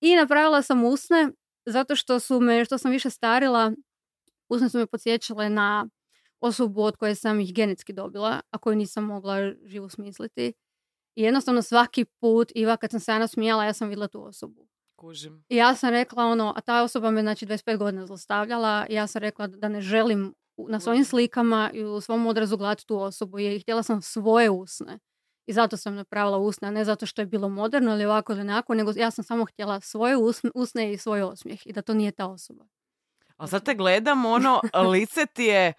[0.01, 1.29] I napravila sam usne,
[1.65, 3.71] zato što su me, što sam više starila,
[4.49, 5.87] usne su me podsjećale na
[6.41, 10.53] osobu od koje sam ih genetski dobila, a koju nisam mogla živu smisliti.
[11.15, 14.67] I jednostavno svaki put, Iva, kad sam se ja nasmijala, ja sam vidjela tu osobu.
[14.95, 15.45] Kužim.
[15.49, 19.07] I ja sam rekla ono, a ta osoba me znači 25 godina zlostavljala i ja
[19.07, 23.39] sam rekla da ne želim na svojim slikama i u svom odrazu gledati tu osobu
[23.39, 24.99] i htjela sam svoje usne.
[25.45, 28.41] I zato sam napravila usne, a ne zato što je bilo moderno ili ovako ili
[28.41, 30.15] onako, nego ja sam samo htjela svoje
[30.53, 32.65] usne, i svoj osmijeh i da to nije ta osoba.
[33.37, 34.61] Ali sad te gledam, ono,
[34.91, 35.73] lice ti je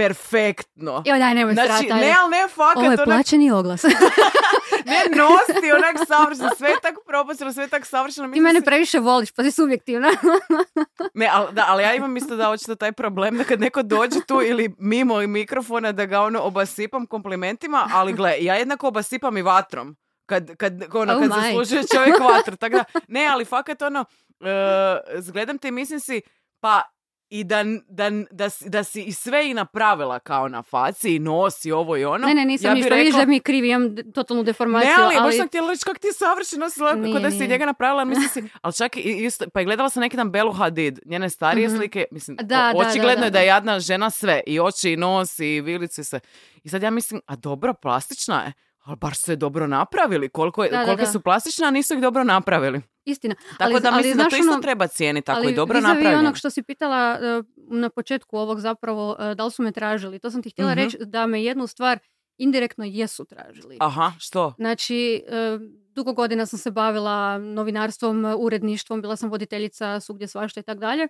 [0.00, 1.02] perfektno.
[1.06, 2.06] Joj, daj, nemoj Znači, strati, ajde.
[2.06, 3.82] ne, ali ne fakat, Ovo je onak, plaćeni oglas.
[4.86, 8.24] ne nosti, onak savršeno, sve je tak propušteno, sve je tak savršeno.
[8.24, 10.08] Ti Mislim mene si- previše voliš, pa si subjektivna.
[11.14, 14.20] Ne, ali, da, ali ja imam isto da očito taj problem da kad neko dođe
[14.20, 19.36] tu ili mimo i mikrofona da ga ono obasipam komplimentima, ali gle, ja jednako obasipam
[19.36, 19.96] i vatrom.
[20.26, 21.34] Kad, kad, ono, Oh kad my.
[21.42, 22.56] zaslužuje čovjek vatru.
[22.56, 24.04] Tako da, ne, ali fakat ono,
[24.40, 24.46] e,
[25.16, 26.20] zgledam te i mislim si,
[26.60, 26.82] pa
[27.30, 31.64] i da, da, da, da si i sve i napravila kao na faci i nos
[31.64, 32.26] i ovo i ono.
[32.26, 32.88] ne, ne, nisam ja ništa.
[32.88, 34.88] Vidiš rekla- da mi je krivi, imam totalnu deformaciju.
[34.88, 37.30] ne, ali, baš ali sam htjela reći kako ti je savršeno si Nije, kod da
[37.30, 40.30] si njega napravila, mislim si, ali čak i isto, pa i gledala sam neki dan
[40.30, 41.76] Belu Hadid, njene starije Mhm.
[41.76, 44.60] slike, mislim, Da, o- da, da, očigledno da, je da je jadna žena sve, i
[44.60, 46.20] oči, i nos, i vilice, i sve.
[46.56, 50.64] I sad ja mislim, a dobro, plastična je, ali baš su je dobro napravili, koliko,
[50.64, 51.08] je, Da, da, kolike da.
[51.08, 52.80] su plastične, a nisu ih dobro napravili.
[53.04, 53.34] Istina.
[53.34, 55.56] Tako ali, da ali mislim da znaš to isto ono- treba cijeniti, tako ali i
[55.56, 56.18] dobro napravljeno.
[56.18, 60.18] onog što si pitala e, na početku ovog zapravo, e, da li su me tražili,
[60.18, 60.78] to sam ti htjela Mhm.
[60.78, 61.98] reći da me jednu stvar
[62.38, 63.76] indirektno jesu tražili.
[63.80, 64.54] Aha, što?
[64.56, 64.96] Znači,
[65.28, 65.58] e,
[65.88, 71.08] dugo godina sam se bavila novinarstvom, uredništvom, bila sam voditeljica svugdje svašta i tako dalje.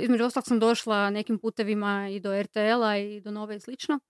[0.00, 4.00] Između ostalog sam došla nekim putevima i do RTL-a i do Nove i slično.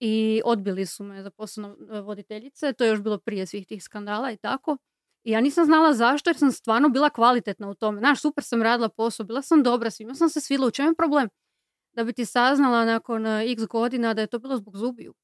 [0.00, 2.72] I odbili su me za posao voditeljice.
[2.72, 4.76] To je još bilo prije svih tih skandala i tako.
[5.24, 7.98] I ja nisam znala zašto jer sam stvarno bila kvalitetna u tome.
[7.98, 10.66] Znaš, super sam radila posao, bila sam dobra, svima sam se svidla.
[10.66, 11.28] U čemu je problem?
[11.92, 15.14] Da bi ti saznala nakon x godina da je to bilo zbog zubiju.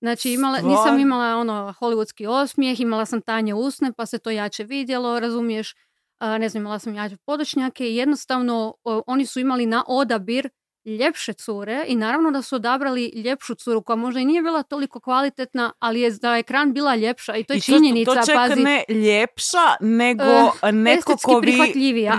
[0.00, 4.64] Znači, imala, nisam imala ono hollywoodski osmijeh, imala sam tanje usne, pa se to jače
[4.64, 5.74] vidjelo, razumiješ,
[6.20, 10.48] ne znam, imala sam jače podočnjake i jednostavno o, oni su imali na odabir
[10.86, 15.00] ljepše cure i naravno da su odabrali ljepšu curu koja možda i nije bila toliko
[15.00, 18.62] kvalitetna, ali je za ekran bila ljepša i to je I činjenica, to, čak pazi.
[18.62, 20.22] ne ljepša, nego
[20.62, 21.52] Eh, netko ko vi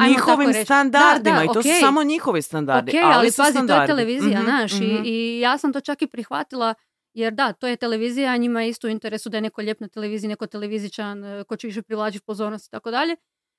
[0.07, 0.59] njihovim reći.
[0.59, 1.73] Da, standardima da, i to okej.
[1.73, 2.91] su samo njihovi standardi.
[2.91, 3.87] Ok, ali, su pazi, to je standardi.
[3.87, 5.03] televizija, Mhm, znaš, i- mhm.
[5.05, 6.73] i, ja sam to čak i prihvatila,
[7.13, 9.79] jer da, to je televizija, a njima je isto u interesu da je neko lijep
[9.79, 13.15] na televiziji, neko televizičan, e, ko će više privlačiti pozornost i tako dalje.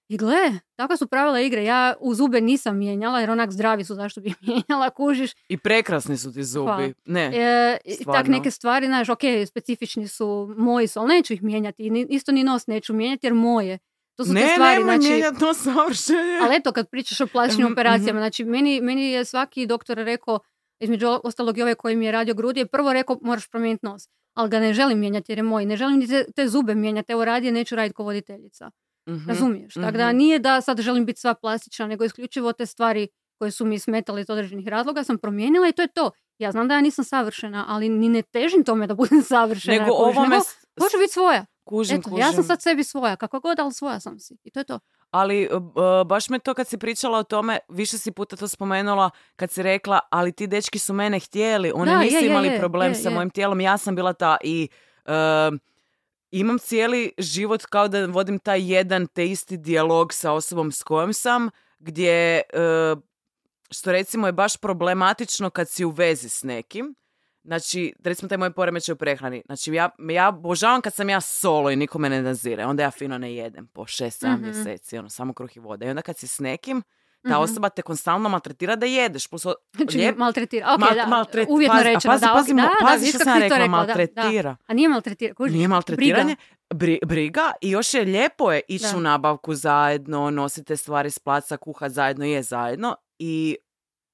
[0.09, 1.65] I gle, takva su pravila igre.
[1.65, 5.31] Ja u zube nisam mijenjala, jer onak zdravi su, zašto bi mijenjala, kužiš.
[5.49, 6.67] I prekrasni su ti zubi.
[6.67, 6.89] Hvala.
[7.05, 7.31] Ne.
[7.35, 11.83] E, tak neke stvari, znaš, ok, specifični su, moji su, ali neću ih mijenjati.
[11.83, 13.79] I isto ni nos neću mijenjati, jer moje.
[14.17, 15.09] To su ne, te stvari, nemoj znači...
[15.09, 16.39] mijenjati nos savršenje.
[16.43, 20.39] Ali eto, kad pričaš o plastičnim Mhm, operacijama, znači meni, meni je svaki doktor rekao,
[20.81, 24.09] između ostalog i ovaj koji mi je radio grudi, je prvo rekao moraš promijeniti nos.
[24.35, 25.67] Ali ga ne želim mijenjati jer je moj.
[25.67, 27.13] Ne želim ni te, te zube mijenjati.
[27.13, 28.71] Evo radije neću raditi kao voditeljica.
[29.09, 29.29] Mhm.
[29.29, 29.75] Razumiješ?
[29.75, 30.17] Tako da mhm.
[30.17, 34.21] nije da sad želim biti sva plastična, nego isključivo te stvari koje su mi smetale
[34.21, 36.11] iz određenih razloga sam promijenila i to je to.
[36.39, 39.79] Ja znam da ja nisam savršena, ali ni ne težim tome da budem savršena.
[39.79, 40.37] Nego ovome...
[40.81, 41.47] hoću biti svoja.
[41.65, 42.19] Kužim, Eto, kužim.
[42.19, 44.37] ja sam sad sebi svoja, kako god, ali svoja sam si.
[44.45, 44.79] I to je to.
[45.11, 45.49] Ali e,
[46.07, 49.63] baš me to kad si pričala o tome, više si puta to spomenula kad si
[49.63, 52.95] rekla, ali ti dečki su mene htjeli, oni Da, nisu je, imali je, problem je,
[52.95, 53.15] sa je.
[53.15, 54.69] mojim tijelom, ja sam bila ta i
[55.05, 55.13] e,
[56.39, 61.13] imam cijeli život kao da vodim taj jedan te isti dijalog sa osobom s kojom
[61.13, 62.43] sam, gdje e,
[63.71, 66.95] što recimo je baš problematično kad si u vezi s nekim.
[67.45, 69.43] Znači, recimo taj moj poremećaj u prehrani.
[69.47, 72.65] Znači, ja, ja obožavam kad sam ja solo i niko me ne nazire.
[72.67, 74.43] Onda ja fino ne jedem po 6-7 Mhm.
[74.45, 75.87] mjeseci, ono, samo kruh i voda.
[75.87, 76.83] I onda kad si s nekim,
[77.25, 77.43] ta Mhm.
[77.43, 79.27] osoba te konstantno maltretira da jedeš.
[79.27, 80.67] Plus, Znači, lijep- maltretira.
[80.69, 82.13] Ok, Mal- da, maltret- uvjetno pazi, rečeno.
[82.13, 83.95] pazi, da, pazi, da, da, pazi viš što sam rekla, rekla, da, da.
[83.95, 84.57] maltretira.
[84.67, 85.55] A nije maltretira, kužiš?
[85.55, 86.37] Nije maltretiranje,
[86.71, 86.99] Briga.
[87.01, 88.97] bri- briga i još je lijepo je ići Da.
[88.97, 93.57] u nabavku zajedno, nosite stvari s placa, kuha zajedno, je zajedno i,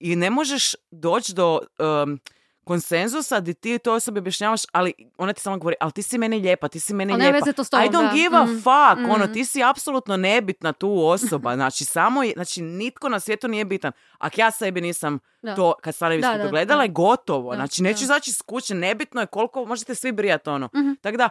[0.00, 1.60] i ne možeš doći do
[2.04, 2.18] um,
[2.64, 6.38] konsenzusa di ti toj osobi objašnjavaš, ali ona ti samo govori, ali ti si meni
[6.38, 7.38] lijepa, ti si meni Ali lijepa.
[7.38, 8.12] veze to I don't da.
[8.14, 9.32] give a Mm, fuck, ono, mm.
[9.32, 13.92] ti si apsolutno nebitna tu osoba, znači samo, znači nitko na svijetu nije bitan.
[14.18, 15.54] Ako ja sebi nisam Da.
[15.54, 16.82] to, kad Da, ispod da, ogledala, da.
[16.82, 18.04] je gotovo, Da, znači neću da.
[18.04, 20.68] izaći iz kuće, nebitno je koliko možete svi brijati ono.
[20.76, 20.92] Mhm.
[21.00, 21.28] Tako da,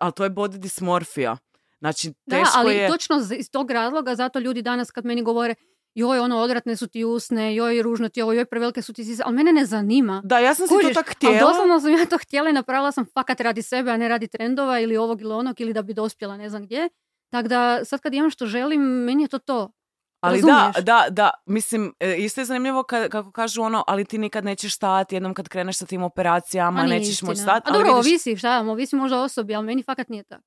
[0.00, 1.36] ali to je body dysmorfija.
[1.78, 2.88] Znači, Da, teško ali je...
[2.88, 5.54] točno iz tog razloga, zato ljudi danas kad meni govore
[5.94, 9.22] joj, ono, odvratne su ti usne, joj, ružno ti ovo, joj, prevelike su ti sise,
[9.26, 10.22] ali mene ne zanima.
[10.24, 11.40] Da, ja sam si Kužiš, to tak Ali htjela.
[11.40, 14.80] doslovno sam ja to htjela i napravila sam fakat radi sebe, a ne radi trendova
[14.80, 16.88] ili ovog ili onog ili da bi dospjela ne znam gdje.
[17.32, 19.72] Tako da sad kad imam što želim, meni je to to.
[20.20, 20.84] Ali da, razumiješ?
[20.84, 24.74] da, da, mislim, e, isto je zanimljivo kad, kako kažu ono, ali ti nikad nećeš
[24.76, 27.68] stati jednom kad kreneš sa tim operacijama, nećeš moći stati.
[27.68, 30.42] A ali dobro, vidiš- ovisi, šta, ovisi možda osobi, ali meni fakat nije tako.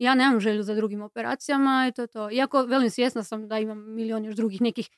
[0.00, 2.30] Ja nemam želju za drugim operacijama i to je to.
[2.30, 4.90] Iako, velim, svjesna sam da imam milion još drugih nekih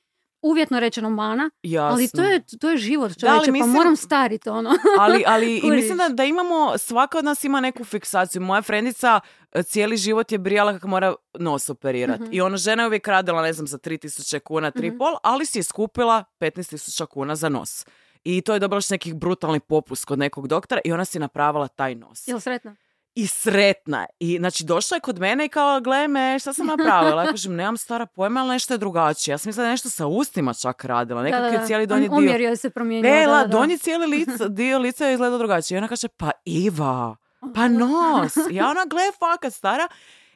[0.43, 2.23] uvjetno rečeno mana, ali to Jasno.
[2.23, 4.71] je, to je život Da, ali čovječe, mislim- pa moram stariti ono.
[5.01, 8.43] ali, ali i mislim da, da imamo, svaka od nas ima neku fiksaciju.
[8.43, 9.21] Moja frendica
[9.53, 12.23] e, cijeli život je brijala kako mora nos operirati.
[12.23, 12.33] Mhm.
[12.33, 15.63] I ono, žena je uvijek radila, ne znam, za 3000 kuna, 3,5, ali si je
[15.63, 17.87] skupila 15.000 kuna za nos.
[18.25, 21.69] I to je dobila još nekih brutalni popust kod nekog doktora i ona si napravila
[21.69, 22.29] taj nos.
[22.29, 22.77] Jel sretna?
[23.15, 24.07] I sretna.
[24.19, 27.23] I znači došla je kod mene i kao, gle me, šta sam napravila?
[27.23, 29.33] Ja kažem, nemam stara pojma, ali nešto je drugačije.
[29.33, 31.23] Ja sam mislila nešto sa ustima čak radila.
[31.23, 32.19] Da, je cijeli donji dio.
[32.19, 33.15] Omjer se promijenio.
[33.15, 35.77] E, da, la, donji cijeli lice, dio lica je izgleda drugačije.
[35.77, 37.17] I ona kaže, pa Iva,
[37.55, 38.33] pa nos.
[38.51, 39.89] Ja ona, gle, fakat stara.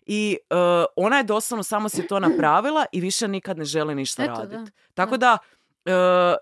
[0.06, 0.54] I e,
[0.96, 4.72] ona je doslovno samo si to napravila i više nikad ne želi ništa raditi.
[4.94, 5.38] Tako da,
[5.86, 5.90] e,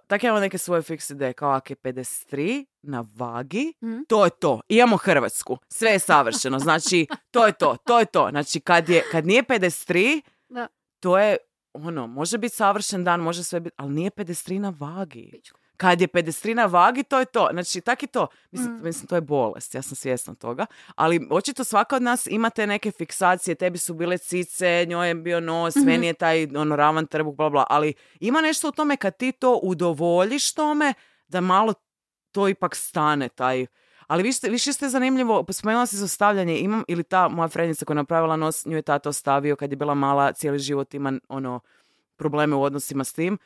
[0.06, 3.98] tako imamo neke svoje fiks ideje, kao je 53 na vagi, Mhm.
[4.08, 4.60] to je to.
[4.68, 8.28] Imamo Hrvatsku, sve je savršeno, znači to je to, to je to.
[8.30, 10.66] Znači kad, je, kad nije 53, Da.
[11.00, 11.36] to je
[11.72, 15.28] ono, može biti savršen dan, može sve biti, ali nije 53 na vagi.
[15.32, 15.60] Pičku.
[15.76, 17.48] Kad je 53 na vagi, to je to.
[17.52, 18.26] Znači, tak i to.
[18.50, 18.82] Mislim, Mm.
[18.84, 20.66] mislim, to je bolest, ja sam svjesna toga.
[20.94, 25.14] Ali očito svaka od nas ima te neke fiksacije, tebi su bile cice, njoj je
[25.14, 25.86] bio nos, Mhm.
[25.86, 27.66] meni je taj ono, ravan trbuh, bla, bla.
[27.70, 30.94] Ali ima nešto u tome kad ti to udovoljiš tome,
[31.28, 31.74] da malo
[32.32, 33.66] to ipak stane, taj...
[34.06, 37.96] Ali više, više ste zanimljivo, spomenula si zostavljanje, imam, ili ta moja frendica koja je
[37.96, 41.60] napravila nos, nju je tata ostavio kad je bila mala, cijeli život ima ono,
[42.16, 43.38] probleme u odnosima s tim.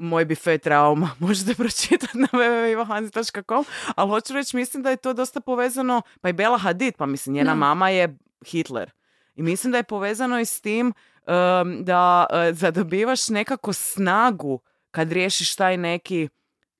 [0.00, 3.64] Moj bife trauma možete pročitati na www.ivahanzi.com,
[3.96, 7.34] ali hoću reći, mislim da je to dosta povezano, pa i Bela Hadid, pa mislim,
[7.34, 7.54] njena Da.
[7.54, 8.90] mama je Hitler.
[9.36, 14.60] I mislim da je povezano i s tim um, da uh, zadobivaš nekako snagu
[14.90, 16.28] kad riješiš taj neki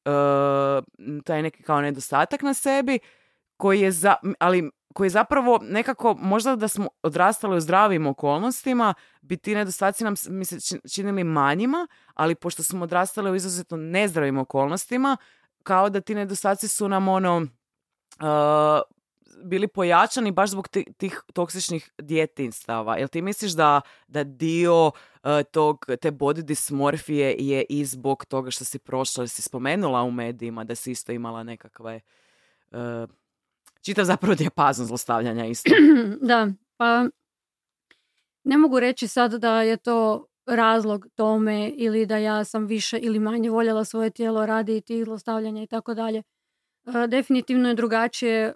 [0.05, 0.85] uh,
[1.25, 2.99] taj neki kao nedostatak na sebi
[3.57, 9.37] koji je za, ali koji zapravo nekako, možda da smo odrastali u zdravim okolnostima, bi
[9.37, 14.39] ti nedostaci nam mi se či- činili manjima, ali pošto smo odrastali u izuzetno nezdravim
[14.39, 15.17] okolnostima,
[15.63, 18.81] kao da ti nedostaci su nam ono, uh,
[19.45, 22.97] bili pojačani baš zbog ti- tih toksičnih djetinstava.
[22.97, 24.93] Jel ti misliš da, da dio uh,
[25.51, 30.65] tog, te body dysmorfije je i zbog toga što si prošla, si spomenula u medijima
[30.65, 32.01] da si isto imala nekakve
[32.71, 32.79] uh,
[33.85, 35.71] čitav zapravo dijapazon zlostavljanja isto.
[36.31, 37.09] da, pa
[38.45, 43.19] ne mogu reći sad da je to razlog tome ili da ja sam više ili
[43.19, 46.23] manje voljela svoje tijelo radi tih zlostavljanja i tako dalje.
[46.87, 48.55] E, Definitivno je drugačije e,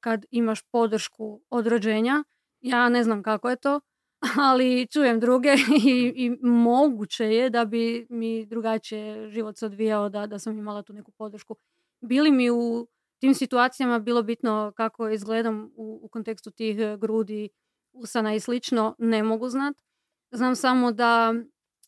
[0.00, 2.24] kad imaš podršku od rođenja.
[2.60, 3.80] Ja ne znam kako je to,
[4.48, 5.54] ali čujem druge
[5.88, 10.82] i, i moguće je da bi mi drugačije život se odvijao da, da sam imala
[10.82, 11.56] tu neku podršku.
[12.00, 12.86] Bili mi u
[13.20, 17.48] tim situacijama bilo bitno kako izgledam u, u kontekstu tih e, grudi,
[17.92, 19.76] usana i slično, ne mogu znat.
[20.30, 21.34] Znam samo da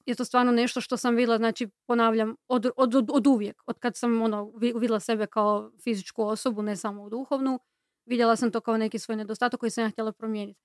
[0.06, 3.62] je to stvarno nešto što sam vidjela, znači ponavljam, od, od, od, od uvijek.
[3.66, 7.58] Od kad sam ono, vi- vidjela sebe kao fizičku osobu, ne samo duhovnu,
[8.06, 10.60] vidjela sam to kao neki svoj nedostatak koji sam ja htjela promijeniti.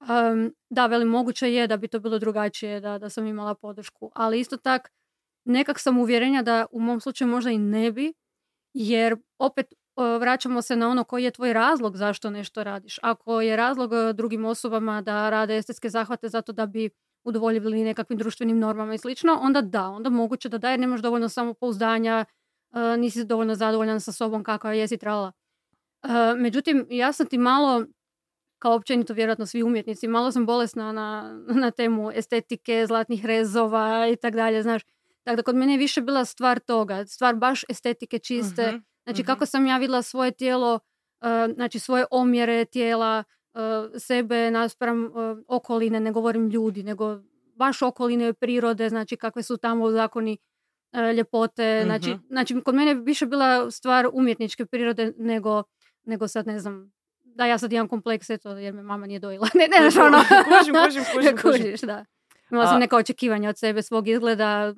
[0.00, 4.10] Um, da, velim, moguće je da bi to bilo drugačije, da, da sam imala podršku.
[4.14, 4.88] Ali isto tak,
[5.44, 8.12] nekak sam uvjerenja da u mom slučaju možda i ne bi,
[8.74, 9.74] jer opet
[10.20, 12.98] vraćamo se na ono koji je tvoj razlog zašto nešto radiš.
[13.02, 16.90] Ako je razlog uh, drugim osobama da rade estetske zahvate zato da bi
[17.24, 21.28] udovoljili nekakvim društvenim normama i slično, onda da, onda moguće da da jer nemaš dovoljno
[21.28, 22.24] samopouzdanja,
[22.70, 25.32] uh, nisi dovoljno zadovoljan sa sobom kakva jesi trala.
[26.02, 27.84] Uh, međutim, ja sam ti malo,
[28.58, 34.16] kao općenito vjerojatno svi umjetnici, malo sam bolesna na, na temu estetike, zlatnih rezova i
[34.16, 34.82] tak dalje, znaš.
[35.22, 39.22] Tako da kod mene je više bila stvar toga, stvar baš estetike čiste, Mhm, znači
[39.22, 39.26] mhm.
[39.26, 43.60] kako sam ja vidjela svoje tijelo, uh, znači svoje omjere tijela, uh,
[43.98, 45.12] sebe naspram uh,
[45.48, 47.18] okoline, ne govorim ljudi, nego
[47.54, 50.38] baš okoline prirode, znači kakve su tamo zakoni
[50.92, 52.20] uh, ljepote, znači, Mhm.
[52.28, 55.62] znači kod mene je više bila stvar umjetničke prirode nego,
[56.04, 56.92] nego sad ne znam,
[57.24, 59.48] da ja sad imam kompleks eto jer me mama nije dojela.
[59.54, 60.18] Ne, ne, znaš ono.
[60.44, 61.62] Kužim, kužim, kužim, kužim.
[61.62, 62.04] Kužiš, da.
[62.50, 64.74] Imala A- sam neka očekivanja od sebe, svog izgleda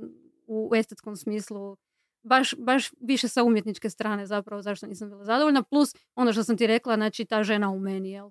[0.46, 1.76] u estetskom smislu.
[2.22, 5.62] Baš, baš više sa umjetničke strane zapravo zašto nisam bila zadovoljna.
[5.62, 8.30] Plus ono što sam ti rekla, znači ta žena u meni, jel?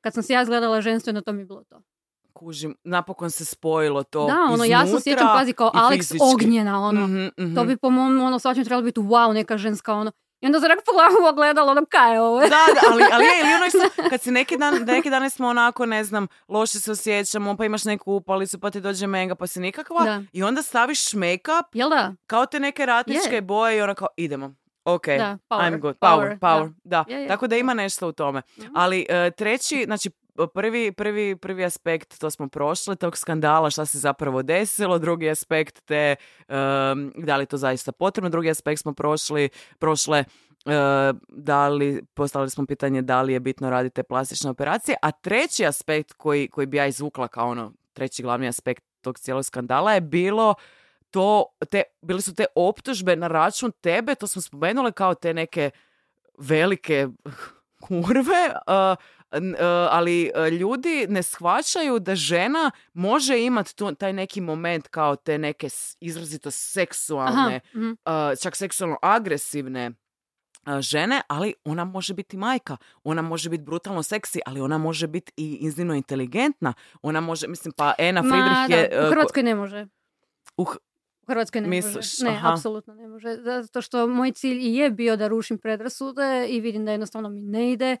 [0.00, 1.82] Kad sam se ja izgledala ženstveno, to mi je bilo to.
[2.32, 6.18] Kužim, napokon se spojilo to da, ono, ja se iznutra osjećam, pazi, kao Alex fizički.
[6.34, 7.06] Ognjena, ono.
[7.06, 7.54] Mhm, mhm.
[7.54, 10.12] To bi po mom ono, svačem trebalo biti wow, neka ženska, ono.
[10.42, 12.40] I onda se rekao pogledam u ogledalo, ono, kaj je ovo?
[12.40, 13.78] Da, da, ali, ali je, ili ono isto,
[14.10, 17.84] kad si neki dan, neki dan smo onako, ne znam, loše se osjećamo, pa imaš
[17.84, 20.22] neku upalicu, pa ti dođe menga, pa si nikakva, Da.
[20.32, 22.12] i onda staviš make-up, Jel da?
[22.26, 23.40] kao te neke ratničke Je.
[23.40, 24.54] boje i ono kao, idemo.
[24.84, 25.96] Ok, Da, power, I'm good.
[25.96, 27.04] Power, power, power, da.
[27.08, 27.28] Je, je.
[27.28, 28.42] Tako da ima nešto u tome.
[28.58, 28.68] Mhm.
[28.74, 30.10] Ali e, treći, znači
[30.54, 35.84] prvi, prvi, prvi aspekt, to smo prošli, tog skandala, šta se zapravo desilo, drugi aspekt
[35.84, 36.16] te,
[36.48, 40.24] em, da li je to zaista potrebno, drugi aspekt smo prošli, prošle, e,
[41.28, 45.66] da li, postavili smo pitanje da li je bitno raditi te plastične operacije, a treći
[45.66, 50.00] aspekt koji, koji bi ja izvukla kao ono, treći glavni aspekt tog cijelog skandala je
[50.00, 50.54] bilo
[51.12, 55.70] to, te, bili su te optužbe na račun tebe, to smo spomenule kao te neke
[56.38, 57.08] velike
[57.88, 58.96] kurve, uh,
[59.90, 65.68] ali ljudi ne shvaćaju da žena može imati taj neki moment kao te neke
[66.00, 69.90] izrazito seksualne, Aha, uh, čak seksualno agresivne
[70.66, 75.06] uh, žene, ali ona može biti majka, ona može biti brutalno seksi, ali ona može
[75.06, 76.72] biti i iznimno inteligentna,
[77.02, 79.00] ona može, mislim, pa Ena Ma, Friedrich da, je...
[79.00, 79.86] u uh, ko- Hrvatskoj ne može.
[80.56, 80.66] u U
[81.32, 81.94] Hrvatskoj ne Misliš?
[81.94, 82.24] može.
[82.24, 82.52] Ne, Aha.
[82.52, 83.36] apsolutno ne može.
[83.62, 87.40] Zato što moj cilj i je bio da rušim predrasude i vidim da jednostavno mi
[87.42, 87.96] ne ide.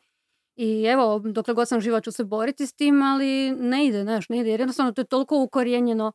[0.56, 4.28] I evo, dokle god sam živa ću se boriti s tim, ali ne ide, znaš,
[4.28, 4.50] ne ide.
[4.50, 6.12] Jer jednostavno to je toliko ukorijenjeno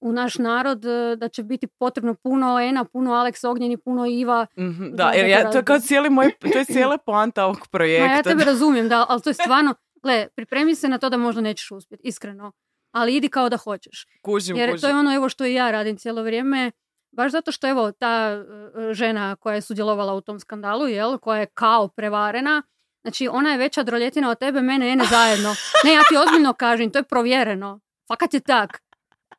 [0.00, 4.46] u naš narod eh, da će biti potrebno puno Ena, puno Alex Ognjeni, puno Iva.
[4.58, 7.64] Mhm, Da, jer ja, to je kao cijeli moj, to je cijela poanta ovog Ma
[7.70, 8.14] projekta.
[8.16, 11.40] ja tebe razumijem, da, ali to je stvarno, gle, pripremi se na to da možda
[11.40, 12.52] nećeš uspjeti, iskreno.
[12.98, 14.06] Ali idi kao da hoćeš.
[14.22, 14.80] kužim, Jer kužim.
[14.80, 16.70] to je ono evo što i ja radim cijelo vrijeme.
[17.12, 21.40] Baš zato što evo ta e, žena koja je sudjelovala u tom skandalu, jel, koja
[21.40, 22.62] je kao prevarena,
[23.02, 25.54] znači ona je veća droljetina od tebe, mene, ene zajedno.
[25.84, 27.80] Ne, ja ti ozbiljno kažem, to je provjereno.
[28.08, 28.82] Fakat je tak.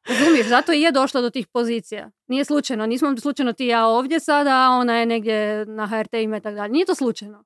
[0.08, 2.10] Razumiješ, zato i je došla do tih pozicija.
[2.28, 6.38] Nije slučajno, nismo slučajno ti ja ovdje sada, a ona je negdje na HRT ima
[6.38, 6.72] i tako dalje.
[6.72, 7.44] Nije to slučajno.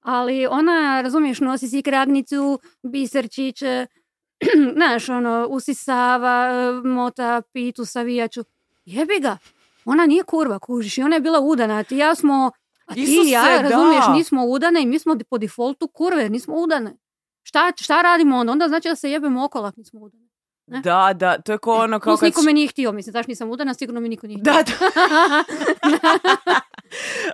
[0.00, 3.86] Ali ona, razumiješ, nosi si kragnicu, biserčiće,
[4.76, 8.44] znaš, ono, usisava, e, mota, pitu, savijaču.
[8.84, 9.38] Jebi ga.
[9.84, 10.98] Ona nije kurva, kužiš.
[10.98, 11.76] I ona je bila udana.
[11.78, 12.50] a Ti ja smo,
[12.86, 14.12] a ti i ja, Isuse, razumiješ, da.
[14.12, 16.96] nismo udane i mi smo po defaultu kurve, nismo udane.
[17.42, 18.52] Šta, šta radimo onda?
[18.52, 20.24] Onda znači da se jebemo okolo ako nismo udane.
[20.66, 20.80] ne?
[20.80, 22.26] Da, da, to je kao ono kao Plus kad...
[22.26, 24.52] niko me nije htio, mislim, zašto nisam udana, sigurno mi niko nije htio.
[24.52, 25.44] Da, da.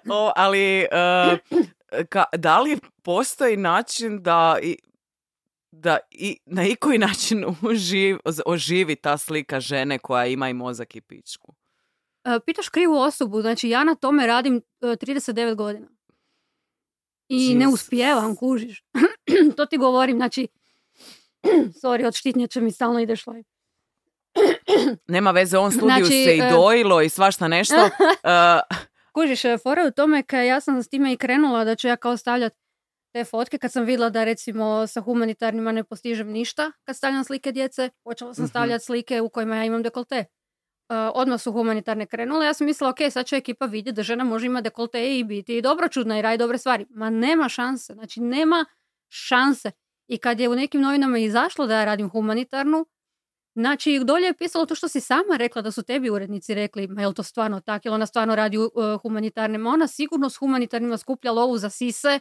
[0.15, 1.39] o, ali e,
[2.09, 4.77] ka, da li postoji način da i,
[5.83, 11.01] da i na ikoji način uživ, oživi ta slika žene koja ima i mozak i
[11.01, 11.55] pičku?
[12.25, 15.89] E, Pitaš krivu osobu, znači ja na tome radim e, 39 godina.
[17.29, 17.81] I ne Jesus.
[17.81, 18.85] uspijevam, kužiš.
[19.57, 20.49] to ti govorim, znači,
[21.83, 23.43] sorry, od štitnjača mi stalno ide šlaj.
[25.09, 27.77] Nema veze, on studiju Znači, se i e, dojilo i svašta nešto.
[28.23, 28.61] E,
[29.13, 31.97] Kužiš, e, fora u tome kad ja sam s time i krenula da ću ja
[31.97, 32.53] kao stavljat
[33.13, 37.53] te fotke kad sam vidjela da recimo sa humanitarnima ne postižem ništa kad stavljam slike
[37.53, 38.51] djece, počela sam Mhm.
[38.51, 40.25] stavljati slike u kojima ja imam dekolte.
[40.89, 44.25] Uh, odmah su humanitarne krenule, ja sam mislila, ok, sad će ekipa vidjeti da žena
[44.25, 46.87] može imati dekolte i biti i dobročudna i radi dobre stvari.
[46.91, 48.65] Ma nema šanse, znači nema
[49.09, 49.71] šanse.
[50.09, 52.87] I kad je u nekim novinama izašlo da ja radim humanitarnu,
[53.55, 57.01] Znači, dolje je pisalo to što si sama rekla da su tebi urednici rekli, ma
[57.01, 58.69] je li to stvarno tako, jel ona stvarno radi uh,
[59.03, 62.21] humanitarne, ma ona sigurno s humanitarnima skuplja lovu za sise.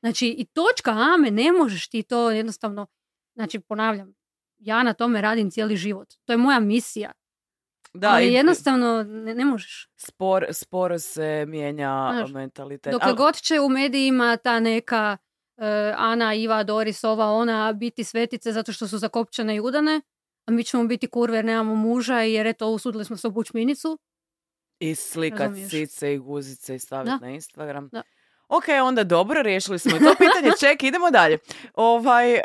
[0.00, 2.86] Znači, i točka, ame, ne možeš ti to jednostavno,
[3.34, 4.14] Znači, ponavljam,
[4.58, 6.08] ja na tome radim cijeli život.
[6.24, 7.12] To je moja misija.
[7.94, 9.88] Da, ali i jednostavno ne, ne možeš.
[9.96, 12.92] spor, sporo se mijenja Znaš, mentalitet.
[12.92, 15.16] Dokle Ali- god će u medijima ta neka
[15.56, 20.00] e, Ana, Iva, Doris, ova, ona biti svetice zato što su zakopčane i udane,
[20.46, 23.98] a mi ćemo biti kurve jer nemamo muža jer eto usudili smo se obući minicu.
[24.78, 25.70] I slikat Razumiješ.
[25.70, 27.88] cice i guzice i staviti na Instagram.
[27.92, 28.02] Da.
[28.50, 30.52] Ok, onda dobro, riješili smo i to pitanje.
[30.60, 31.38] Ček, idemo dalje.
[31.74, 32.40] Ovaj, uh,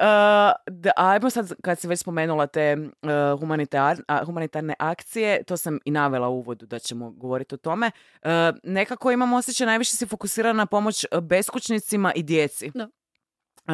[0.67, 5.79] da, ajmo sad, kad si već spomenula te uh, humanitar- a, humanitarne akcije, to sam
[5.85, 7.91] i navela u uvodu da ćemo govoriti o tome.
[8.23, 8.29] Uh,
[8.63, 12.71] nekako imam osjećaj, najviše si fokusirana na pomoć uh, beskućnicima i djeci.
[12.73, 12.89] Da.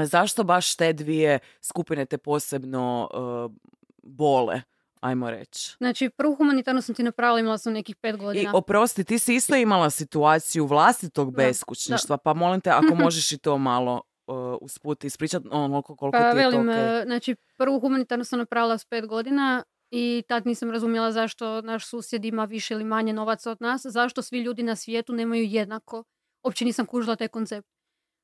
[0.06, 3.52] Zašto baš te dvije skupine te posebno uh,
[4.04, 4.62] bole,
[5.02, 5.76] ajmo reći?
[5.78, 8.52] Znači, prvu humanitarnu sam ti napravila, imala sam nekih pet I godina.
[8.54, 13.38] oprosti, ti si isto imala situaciju vlastitog Da, beskućništva, pa molim te ako možeš i
[13.38, 17.00] to malo uh, usput ispričati onoliko koliko Pa ti je to velim, okej.
[17.00, 21.86] e, znači prvu humanitarnu sam napravila s pet godina i tad nisam razumjela zašto naš
[21.90, 26.04] susjed ima više ili manje novaca od nas, zašto svi ljudi na svijetu nemaju jednako.
[26.44, 27.68] Uopće nisam kužila taj koncept.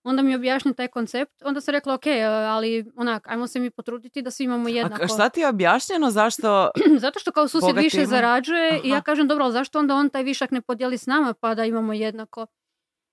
[0.03, 3.59] Onda mi je objašnjen taj koncept, onda sam rekla ok, e, ali onak, ajmo se
[3.59, 5.03] mi potruditi da svi imamo A jednako.
[5.03, 6.69] k- šta ti je objašnjeno zašto...
[6.99, 8.07] Zato što kao susjed više imaju?
[8.07, 9.03] zarađuje i ja Aha.
[9.03, 11.93] kažem dobro, ali zašto onda on taj višak ne podijeli s nama pa da imamo
[11.93, 12.45] jednako?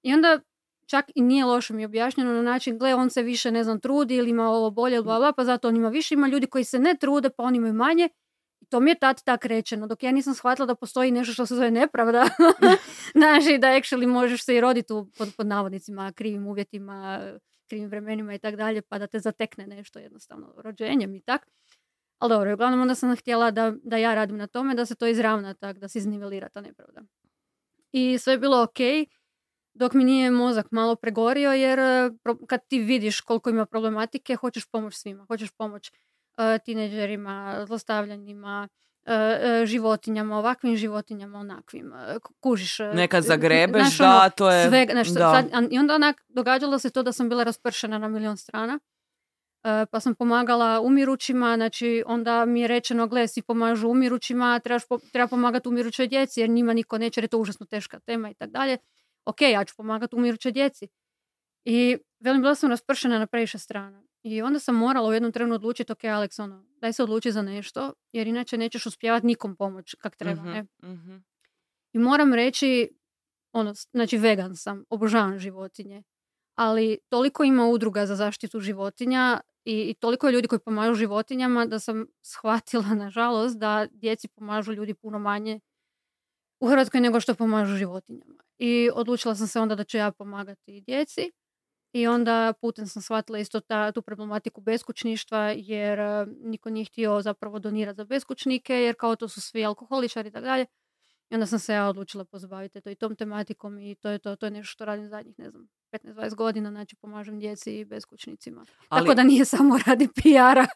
[0.03, 0.41] I onda
[0.87, 3.81] čak i nije loše mi je objašnjeno na način, gle, on se više, ne znam,
[3.81, 6.15] trudi ili ima ovo bolje, bla, bla, pa zato on ima više.
[6.15, 8.09] Ima ljudi koji se ne trude, pa oni imaju manje.
[8.65, 11.47] I to mi je tad tak rečeno, dok ja nisam shvatila da postoji nešto što
[11.47, 12.25] se zove nepravda.
[13.19, 17.21] Znaš, i da actually možeš se i roditi u, pod, pod navodnicima, krivim uvjetima,
[17.69, 21.47] krivim vremenima i tak dalje, pa da te zatekne nešto jednostavno rođenjem i tak.
[22.19, 25.07] Ali dobro, uglavnom onda sam htjela da, da ja radim na tome, da se to
[25.07, 27.01] izravna tak, da se iznivelira ta nepravda.
[27.93, 28.79] I sve je bilo ok,
[29.75, 34.37] dok mi nije mozak malo pregorio, jer e, pro- kad ti vidiš koliko ima problematike,
[34.37, 35.25] hoćeš pomoć svima.
[35.25, 35.93] Hoćeš pomoć
[36.59, 38.69] tineđerima, zlostavljanjima,
[39.05, 41.93] e, e, životinjama, ovakvim životinjama, onakvim.
[41.93, 42.81] e, kužiš.
[42.81, 45.19] e, Nekad e, zagrebeš, znaš, da, ono, to je- Svega, znaš, da.
[45.51, 48.79] sad- I onda onak, događalo se to da sam bila raspršena na milion strana.
[49.65, 54.83] E, pa sam pomagala umirućima, znači onda mi je rečeno, gle, svi pomažu umirućima, trebaš
[54.89, 58.31] po- treba pomagati umirućoj djeci, jer njima niko neće, jer je to užasno teška tema
[58.31, 58.79] i tak dalje.
[59.25, 60.89] Ok, ja ću pomagati umirućoj djeci.
[61.65, 64.03] I velim, bila sam raspršena na previše strana.
[64.25, 67.43] I onda sam morala u jednom trenu odlučiti, ok, Alex, ono, daj se odluči za
[67.43, 70.67] nešto, jer inače nećeš uspjevati nikom pomoć kak treba, Mhm, ne?
[70.85, 71.17] mhm.
[71.93, 72.89] I moram reći,
[73.53, 76.03] ono, znači vegan sam, obožavam životinje,
[76.55, 81.67] ali toliko ima udruga za zaštitu životinja i, i toliko je ljudi koji pomažu životinjama
[81.67, 85.61] da sam shvatila, nažalost, da djeci pomažu ljudi puno manje
[86.61, 88.35] u Hrvatskoj nego što pomažu životinjama.
[88.59, 91.33] I odlučila sam se onda da ću ja pomagati djeci.
[91.95, 97.23] I onda putem sam shvatila isto ta, tu problematiku beskućništva jer e, niko nije htio
[97.23, 100.67] zapravo donirati za beskućnike jer kao to su svi alkoholičari i tako dalje.
[101.31, 104.37] I onda sam se ja odlučila pozabaviti to i tom tematikom i to je to,
[104.37, 108.65] to je nešto što radim zadnjih, ne znam, 15-20 godina, znači pomažem djeci i beskućnicima.
[108.89, 110.67] Ali- Tako da nije samo radi PR-a,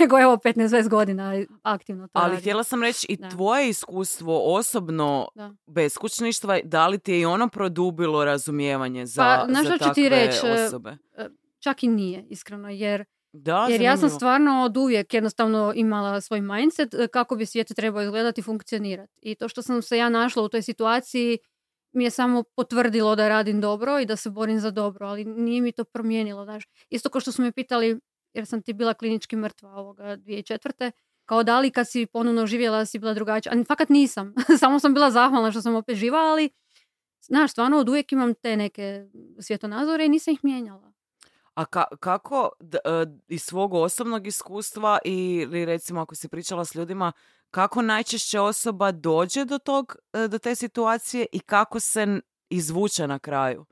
[0.00, 1.32] nego evo 15-20 godina
[1.62, 2.40] aktivno to Ali radim.
[2.40, 3.28] htjela sam reći i Da.
[3.30, 5.52] tvoje iskustvo osobno Da.
[5.66, 10.46] beskućništva, da li ti je i ono produbilo razumijevanje za, Pa, za ti takve reći,
[10.46, 10.96] e, osobe?
[11.58, 13.04] Čak i nije, iskreno, jer
[13.36, 14.18] Da, Jer ja sam zanimljivo.
[14.18, 19.12] stvarno od uvijek jednostavno imala svoj mindset e, kako bi svijet trebao izgledati i funkcionirati.
[19.22, 21.38] I to što sam se ja našla u toj situaciji
[21.92, 25.60] mi je samo potvrdilo da radim dobro i da se borim za dobro, ali nije
[25.60, 26.44] mi to promijenilo.
[26.44, 26.64] Znaš.
[26.90, 28.00] Isto kao što su me pitali,
[28.34, 30.90] jer sam ti bila klinički mrtva ovoga 2004.
[31.24, 33.52] Kao da li kad si ponovno živjela si bila drugačija.
[33.52, 34.34] A fakat nisam.
[34.60, 36.50] samo sam bila zahvalna što sam opet živa, ali
[37.20, 39.06] znaš, stvarno od uvijek imam te neke
[39.40, 40.93] svjetonazore i nisam ih mijenjala.
[41.54, 46.74] A ka- kako d- e, iz svog osobnog iskustva ili recimo ako si pričala s
[46.74, 47.12] ljudima,
[47.50, 53.18] kako najčešće osoba dođe do tog, e, do te situacije i kako se izvuče na
[53.18, 53.66] kraju?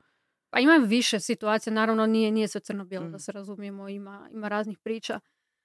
[0.49, 3.11] Pa ima više situacija, naravno nije, nije sve crno-bijelo Mm.
[3.11, 5.19] da se razumijemo, ima, ima raznih priča.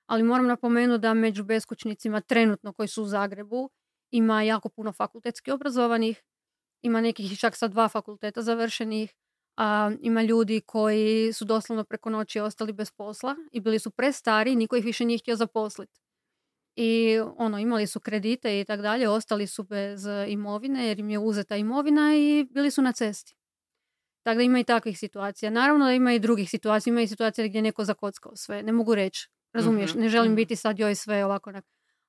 [0.07, 3.71] Ali moram napomenuti da među beskućnicima trenutno koji su u Zagrebu
[4.11, 6.23] ima jako puno fakultetski obrazovanih,
[6.83, 9.15] ima nekih čak sa dva fakulteta završenih,
[9.61, 14.57] a ima ljudi koji su doslovno preko noći ostali bez posla i bili su prestari,
[14.57, 16.01] niko ih više nije htio zaposliti.
[16.77, 21.11] I ono, imali su kredite i tak dalje, ostali su bez e, imovine jer im
[21.11, 23.35] je uzeta imovina i bili su na cesti.
[24.23, 25.51] Tako da ima i takvih situacija.
[25.51, 26.91] Naravno da ima i drugih situacija.
[26.91, 28.63] Ima i situacija gdje je neko zakockao sve.
[28.63, 29.29] Ne mogu reći.
[29.53, 29.91] Razumiješ?
[29.91, 30.37] Mhm, Ne želim mhm.
[30.37, 31.53] biti sad joj sve ovako.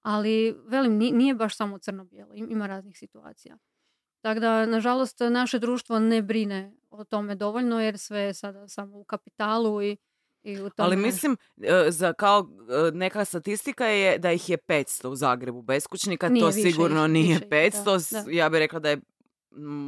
[0.01, 2.33] Ali, velim, ni- nije baš samo crno-bijelo.
[2.33, 3.57] Im- Ima raznih situacija.
[4.21, 8.97] Tako da, nažalost, naše društvo ne brine o tome dovoljno jer sve je sada samo
[8.97, 9.97] u kapitalu i,
[10.43, 12.47] I u tome- Ali mislim, e, za kao
[12.87, 17.05] e, neka statistika je da ih je 500 u Zagrebu beskućnika, Nije to više sigurno
[17.05, 18.31] ih, nije više ih, 500, da, da.
[18.31, 18.97] ja bih rekla da je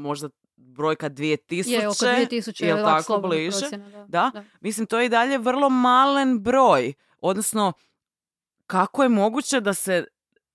[0.02, 3.60] možda brojka 2000, je oko 2000 jel je tako bliže?
[3.60, 4.06] procjena, da.
[4.08, 4.32] Da?
[4.34, 4.44] Da.
[4.62, 6.94] Mislim, to je i dalje vrlo malen broj.
[7.20, 7.74] Odnosno,
[8.68, 10.06] kako je moguće da se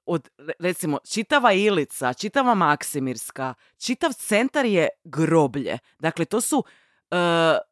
[0.07, 5.78] od, re- recimo, čitava Ilica, čitava Maksimirska, čitav centar je groblje.
[5.98, 6.64] Dakle, to su
[7.11, 7.16] e,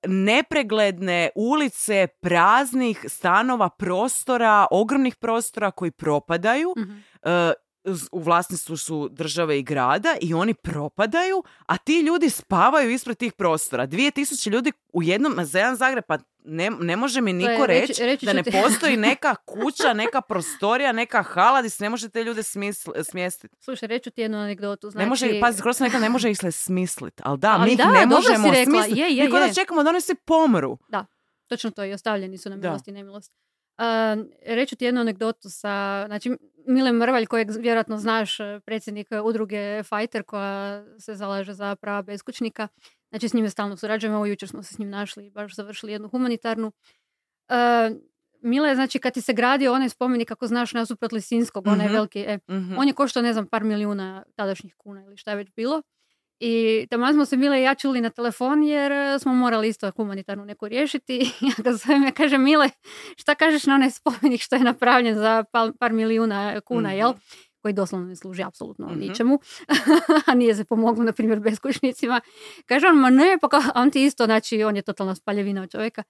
[0.06, 6.74] nepregledne ulice praznih stanova, prostora, ogromnih prostora koji propadaju.
[7.22, 7.63] Z-
[8.12, 13.32] u vlasništvu su države i grada i oni propadaju, a ti ljudi spavaju ispred tih
[13.32, 13.86] prostora.
[13.86, 18.04] 2000 ljudi u jednom, za jedan Zagreb, pa ne, ne može mi niko reći- reći
[18.04, 22.08] reći da ne ti- postoji neka kuća, neka prostorija, neka hala gdje se ne može
[22.08, 23.56] te ljude smisl- smjestiti.
[23.60, 24.90] Slušaj, reću ti jednu anegdotu.
[24.90, 27.22] Znači, Ne može, pazi, skoro sam rekla, ne može ih se smisliti.
[27.24, 29.00] Ali da, Ali mi ih da, ne dobro si možemo smisliti.
[29.00, 30.78] Je, da čekamo da oni svi pomru.
[31.46, 32.68] Točno to i ostavljeni su na Da.
[32.68, 33.32] milost i nemilost.
[33.78, 33.84] Uh,
[34.46, 36.36] reću ti jednu anegdotu sa, znači,
[36.66, 42.68] Mile Mrvalj, kojeg vjerojatno znaš, eh, predsjednik udruge Fighter, koja se zalaže za prava beskućnika.
[43.08, 45.92] Znači, s njime stalno surađujemo, evo jučer smo se s njim našli i baš završili
[45.92, 46.72] jednu humanitarnu.
[47.48, 47.96] Uh,
[48.42, 51.94] Mile, znači, kad ti se gradio onaj spomenik, ako znaš, nasuprot Lisinskog, onaj Mhm.
[51.94, 52.74] veliki, e, Mhm.
[52.78, 55.82] on je koštao, ne znam, par milijuna tadašnjih kuna ili šta je već bilo.
[56.40, 59.90] I tamo smo se Mile i ja čuli na telefon jer e, smo morali isto
[59.90, 61.16] humanitarnu neku riješiti.
[61.40, 62.70] I ja ga zovem, ja kažem Mile,
[63.16, 65.44] šta kažeš na onaj spomenik što je napravljen za
[65.78, 66.98] par milijuna kuna, Mhm.
[66.98, 67.12] jel?
[67.58, 68.98] Koji doslovno ne služi apsolutno Mhm.
[69.00, 69.38] ničemu.
[70.26, 72.20] a nije se pomoglo, na primjer, beskućnicima.
[72.66, 75.70] Kaže on, ma ne, pa kao, on ti isto, znači, on je totalna spaljevina od
[75.70, 76.02] čovjeka.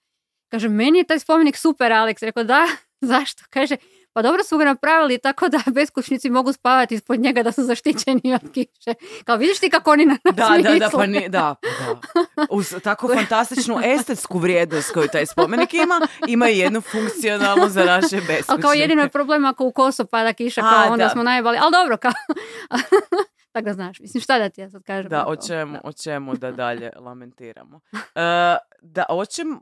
[0.48, 2.22] Kaže, meni je taj spomenik super, Alex.
[2.22, 2.66] Rekao, da,
[3.12, 3.42] zašto?
[3.50, 3.76] Kaže,
[4.14, 8.34] pa dobro su ga napravili tako da beskućnici mogu spavati ispod njega da su zaštićeni
[8.34, 8.94] od kiše.
[9.24, 12.46] Kao, vidiš ti kako oni na nas Da, da, da, pa ni, da, da.
[12.50, 18.16] Uz tako fantastičnu estetsku vrijednost koju taj spomenik ima, ima i jednu funkcionalnu za naše
[18.16, 18.44] beskućnike.
[18.48, 21.10] Ali kao jedino je problem ako u koso pada kiša, A, kao onda da.
[21.10, 21.58] smo najebali.
[21.60, 22.12] Ali dobro, kao...
[23.52, 25.10] Tako da znaš, mislim, šta da ti ja sad kažem?
[25.10, 25.80] Da, o čemu, Da.
[25.84, 27.80] o čemu da dalje lamentiramo.
[27.92, 29.60] E, da, hoćemo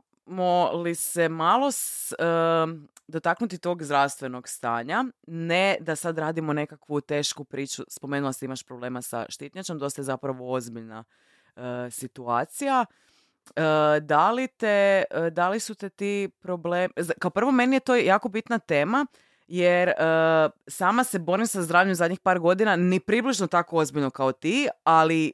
[0.73, 2.15] li se malo s, e,
[3.07, 9.01] dotaknuti tog zdravstvenog stanja, ne da sad radimo nekakvu tešku priču, spomenula si imaš problema
[9.01, 11.03] sa štitnjačom, dosta je zapravo ozbiljna
[11.55, 12.85] e, situacija.
[13.55, 13.61] E,
[13.99, 17.95] da li te, e, da li su te ti problemi, kao prvo meni je to
[17.95, 19.05] jako bitna tema,
[19.47, 19.93] jer
[20.67, 25.33] sama se borim sa zdravljem zadnjih par godina, ni približno tako ozbiljno kao ti, ali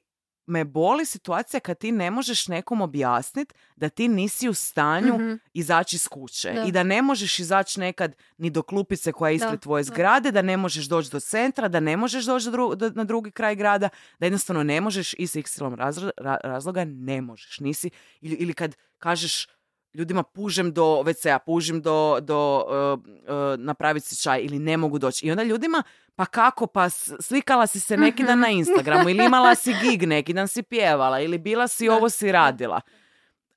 [0.49, 5.33] me boli situacija kad ti ne možeš nekom objasniti da ti nisi u stanju Mhm.
[5.53, 6.63] izaći iz kuće Da.
[6.63, 10.31] i da ne možeš izaći nekad ni do klupice koja je ispred Da, tvoje zgrade,
[10.31, 13.31] da ne možeš doći do centra, da ne možeš doći do dru- do- na drugi
[13.31, 13.89] kraj grada,
[14.19, 17.89] da jednostavno ne možeš iz x razlo- ra- razloga ne možeš, nisi
[18.21, 19.47] ili, ili kad kažeš
[19.93, 24.99] ljudima pužem do WC-a, pužem do, do uh, uh, napraviti si čaj ili ne mogu
[24.99, 25.25] doći.
[25.25, 25.83] I onda ljudima,
[26.15, 30.33] pa kako, pa slikala si se neki dan na Instagramu ili imala si gig neki
[30.33, 32.81] dan si pjevala ili bila si ovo si radila.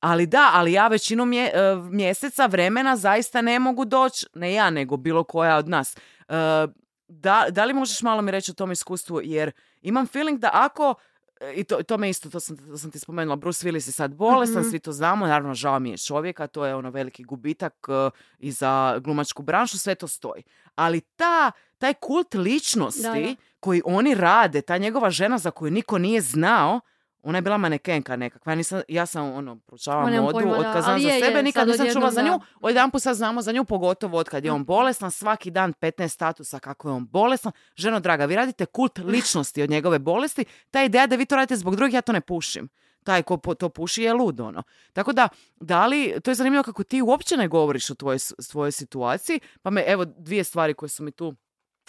[0.00, 4.70] Ali da, ali ja većinu mje- e, mjeseca vremena zaista ne mogu doći, ne ja,
[4.70, 5.96] nego bilo koja od nas.
[7.08, 9.52] Da, da li možeš malo mi reći o tom iskustvu, jer
[9.82, 10.94] imam feeling da ako,
[11.50, 14.10] i to, to me isto, to sam, to sam ti spomenula, Bruce Willis je sad
[14.12, 14.70] bolestan, Mhm.
[14.70, 18.52] svi to znamo, naravno žao mi je čovjeka, to je ono veliki gubitak e, i
[18.52, 20.42] za glumačku branšu, sve to stoji.
[20.74, 23.34] Ali ta, taj kult ličnosti Da, da.
[23.60, 26.80] koji oni rade, ta njegova žena za koju niko nije znao,
[27.22, 28.52] ona je bila manekenka nekakva.
[28.52, 31.92] Ja, nisam, ja sam ono, proučavala modu, pojma, za je, je, sebe, nikad sad nisam
[31.92, 32.30] čula za nju.
[32.30, 32.40] da.
[32.60, 36.08] Odjedan put sad znamo za nju, pogotovo od kad je on bolestan, svaki dan 15
[36.08, 37.52] statusa kako je on bolestan.
[37.76, 40.44] Ženo draga, vi radite kult ličnosti od njegove bolesti.
[40.70, 42.68] Ta ideja da vi to radite zbog drugih, ja to ne pušim.
[43.04, 44.62] Taj ko to puši je lud, ono.
[44.92, 45.28] Tako da,
[45.60, 49.70] da li, to je zanimljivo kako ti uopće ne govoriš o tvojoj, svojoj situaciji, pa
[49.70, 51.34] me, evo, dvije stvari koje su mi tu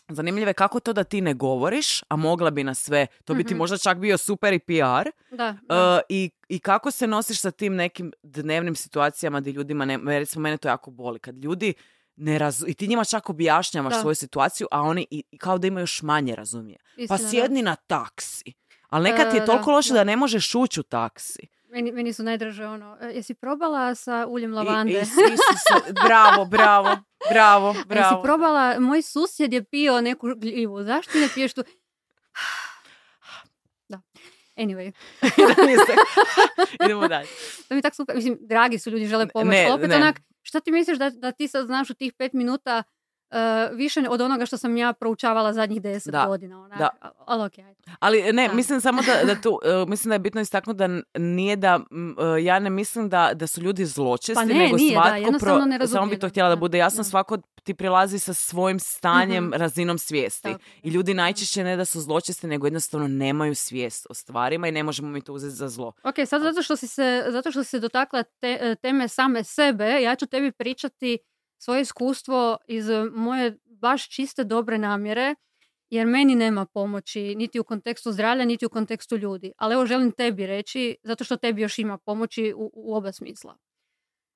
[0.10, 0.54] zanimljive.
[0.54, 3.58] Kako to da ti ne govoriš, a mogla bi na sve, to bi ti Mhm.
[3.58, 5.96] možda čak bio super i PR, Da, da.
[5.96, 10.44] Uh, i, I kako se nosiš sa tim nekim dnevnim situacijama gdje ljudima, ne, recimo
[10.44, 11.74] mene to jako boli, kad ljudi
[12.16, 14.02] ne razu, i ti njima čak objašnjavaš Da.
[14.02, 16.78] svoju situaciju, a oni i, i kao da imaju još manje razumije.
[16.98, 17.30] Pa Istina, da.
[17.30, 18.54] sjedni na taksi.
[18.90, 19.96] Ali nekad ti je E, toliko loše da.
[19.96, 20.04] da.
[20.04, 21.48] ne možeš ući u taksi.
[21.74, 24.92] Meni, meni su najdraže ono, e, jesi probala sa uljem I- lavande?
[24.94, 26.98] i svi su se- bravo, bravo,
[27.30, 28.24] bravo, A Jesi bravo.
[28.24, 31.64] probala, moj susjed je pio neku gljivu, zašto ne piješ tu?
[33.90, 34.02] Da.
[34.56, 34.92] Anyway,
[36.86, 37.28] Idemo dalje.
[37.60, 38.16] to mi je tak super.
[38.16, 39.50] Mislim, dragi su ljudi, žele pomoć.
[39.50, 39.96] Ne, opet ne.
[39.96, 42.84] onak, šta ti misliš da, da ti sad znaš u tih pet minuta
[43.34, 46.60] e, više od onoga što sam ja proučavala zadnjih deset Da, godina.
[46.60, 46.80] Onak.
[46.80, 46.90] da.
[47.26, 47.74] Ali ajde.
[48.00, 48.54] Ali ne, Da.
[48.54, 51.80] mislim samo da, da tu, e, mislim da je bitno istaknuti da nije da,
[52.38, 55.18] e, ja ne mislim da, da su ljudi zločesti, Pa ne, nego nije, da, svatko,
[55.18, 57.04] jednostavno ne samo bi to htjela da da, bude jasno, da.
[57.04, 59.54] svako ti prilazi sa svojim stanjem, Mhm.
[59.54, 60.42] razinom svijesti.
[60.44, 64.72] Tako, I ljudi najčešće ne da su zločesti, nego jednostavno nemaju svijest o stvarima i
[64.72, 65.92] ne možemo mi to uzeti za zlo.
[66.04, 70.02] Ok, sad zato što si se, zato što si se dotakla te, teme same sebe,
[70.02, 71.18] ja ću tebi pričati
[71.64, 75.36] svoje iskustvo iz e, moje baš čiste dobre namjere,
[75.90, 79.52] jer meni nema pomoći niti u kontekstu zdravlja, niti u kontekstu ljudi.
[79.58, 83.58] Ali evo želim tebi reći, zato što tebi još ima pomoći u, u oba smisla.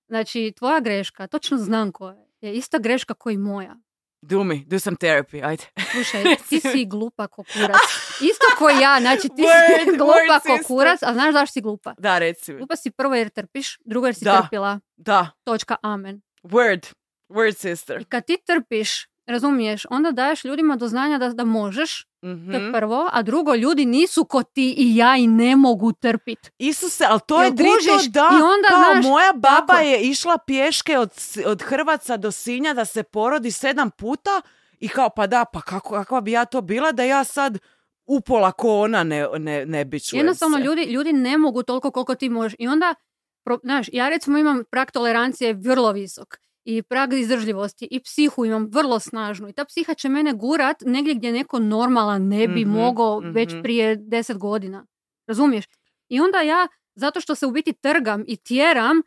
[0.07, 3.75] Znači, tvoja greška, točno znam koja je, je ista greška koji i moja.
[4.21, 5.63] Do me, do some therapy, ajde.
[5.91, 7.77] Slušaj, ti si glupa ko kurac.
[8.21, 10.67] Isto ko ja, znači ti Word, si glupa word, ko sister.
[10.67, 11.93] kurac, a znaš zašto si glupa?
[11.97, 12.57] Da, reci mi.
[12.57, 14.41] Glupa si prvo jer trpiš, drugo jer si Da.
[14.41, 14.79] trpila.
[14.97, 16.21] Da, Točka, amen.
[16.43, 16.93] word,
[17.29, 18.01] word sister.
[18.01, 22.51] I kad ti trpiš, razumiješ, onda daješ ljudima do znanja da, da možeš, Mhm.
[22.51, 26.51] to je prvo, a drugo, ljudi nisu ko ti i ja i ne mogu trpit.
[26.57, 27.71] Isuse, ali to je drito
[28.09, 29.79] da, I onda, kao znaš, moja baba tako.
[29.79, 31.11] je išla pješke od,
[31.45, 34.41] od Hrvaca do Sinja da se porodi sedam puta
[34.79, 37.57] i kao pa da, pa kako, kakva bi ja to bila da ja sad
[38.05, 40.63] upola ko ona ne, ne, ne bićujem Jednostavno, se.
[40.63, 42.55] ljudi, ljudi ne mogu toliko koliko ti možeš.
[42.59, 42.95] I onda,
[43.43, 46.37] pro, znaš, ja recimo imam prag tolerancije vrlo visok.
[46.69, 49.49] I prag izdržljivosti i psihu imam vrlo snažnu.
[49.49, 53.53] I ta psiha će mene gurat negdje gdje neko normalan ne bi Mhm, mogao već
[53.53, 53.61] mhm.
[53.61, 54.85] prije deset godina.
[55.27, 55.65] Razumiješ?
[56.09, 59.01] I onda ja, zato što se u biti trgam i tjeram,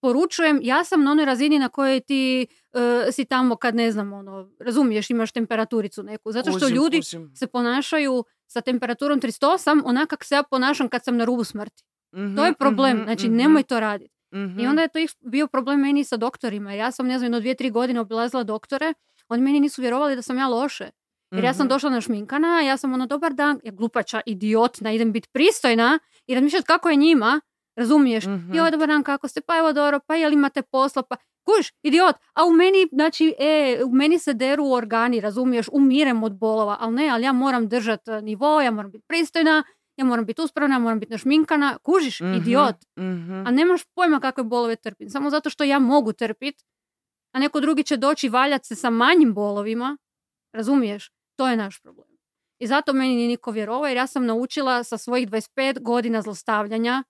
[0.00, 2.46] poručujem, ja sam na onoj razini na kojoj ti
[3.06, 6.32] e, si tamo kad ne znam, ono, razumiješ, imaš temperaturicu neku.
[6.32, 7.32] Zato što Kužim, ljudi kužim.
[7.36, 11.84] se ponašaju sa temperaturom 38, onak kak se ja ponašam kad sam na rubu smrti.
[12.10, 14.17] To je Mhm, problem, mhm, znači mhm, nemoj to raditi.
[14.34, 14.60] Mhm.
[14.60, 16.72] I onda je to bio problem meni sa doktorima.
[16.72, 18.94] Ja sam, ne znam, jedno dvije, tri godine obilazila doktore,
[19.28, 20.90] oni meni nisu vjerovali da sam ja loše.
[21.30, 21.68] Jer ja sam Mhm.
[21.68, 26.66] došla našminkana, ja sam ono, dobar dan, ja glupača, idiotna, idem biti pristojna i razmišljati
[26.66, 27.40] kako je njima,
[27.76, 28.26] razumiješ?
[28.26, 28.54] Mhm.
[28.54, 32.16] Joj, dobar dan, kako ste, pa evo dobro, pa jel imate posla, pa kuš, idiot,
[32.34, 36.94] a u meni, znači, e, u meni se deru organi, razumiješ, umirem od bolova, ali
[36.94, 39.64] ne, ali ja moram držati nivo, ja moram biti pristojna,
[39.98, 42.76] ja moram biti uspravna, ja moram biti našminkana, kužiš, Mhm, idiot.
[42.98, 43.46] mhm.
[43.46, 45.10] A nemaš pojma kakve bolove trpim.
[45.10, 46.54] Samo zato što ja mogu trpit,
[47.32, 49.96] a neko drugi će doći valjat se sa manjim bolovima.
[50.52, 51.10] Razumiješ?
[51.36, 52.08] To je naš problem.
[52.58, 55.48] I zato meni nije niko vjerovao jer ja sam naučila sa svojih 25
[55.80, 57.04] godina zlostavljanja,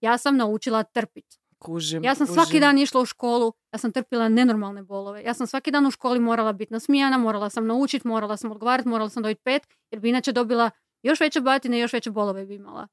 [0.00, 1.24] ja sam naučila trpit.
[1.58, 2.34] Kužim, Ja sam kužim.
[2.34, 5.22] svaki dan išla u školu, ja sam trpila nenormalne bolove.
[5.22, 8.88] Ja sam svaki dan u školi morala biti nasmijana, morala sam naučiti, morala sam odgovarati,
[8.88, 10.70] morala sam dobiti pet, jer bi inače dobila
[11.02, 12.88] još veće batine, još veće bolove bi imala.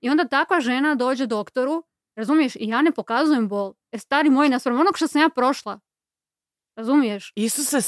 [0.00, 1.84] I onda takva žena dođe doktoru,
[2.16, 3.74] razumiješ, i ja ne pokazujem bol.
[3.92, 5.80] Jer stari moj, naspram onog što sam ja prošla,
[6.76, 7.32] razumiješ?
[7.36, 7.80] Isuse,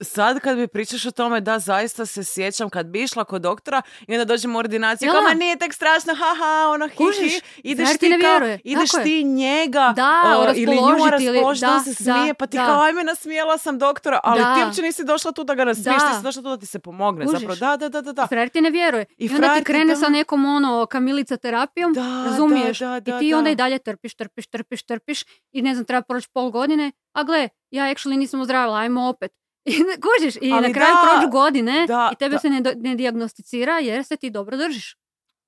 [0.00, 3.82] sad kad mi pričaš o tome, da, zaista se sjećam kad bi išla kod doktora
[4.08, 7.32] i onda dođem u ordinaciju, Jel kao, nije tek strašno, haha, ono, hi, Kužiš?
[7.34, 9.04] hi, ideš ti ne kao, ideš Tako je.
[9.04, 12.66] ti njega Da, o, ili nju raspoložiti, da, se da, smije, pa ti da.
[12.66, 14.54] kao, ajme, nasmijela sam doktora, ali Da.
[14.54, 16.78] ti uopće nisi došla tu da ga nasmiješ, ti si došla tu da ti se
[16.78, 17.40] pomogne, Kužiš?
[17.40, 18.26] zapravo, da, da, da, da, da.
[18.26, 19.04] Frajer ti ne vjeruje.
[19.18, 21.94] I I, onda ti krene sa nekom ono kamilica terapijom,
[22.26, 22.80] razumiješ?
[22.80, 22.84] I
[23.20, 23.50] ti da, onda da.
[23.50, 25.22] i dalje trpiš, trpiš, trpiš, trpiš
[25.52, 29.32] i ne znam, treba proći pol godine, a gle, ja actually nisam ozdravila, ajmo opet.
[29.64, 32.38] I kužiš, i Ali na kraju da, prođu godine da, i tebe da.
[32.38, 34.96] se ne, ne dijagnosticira jer se ti dobro držiš.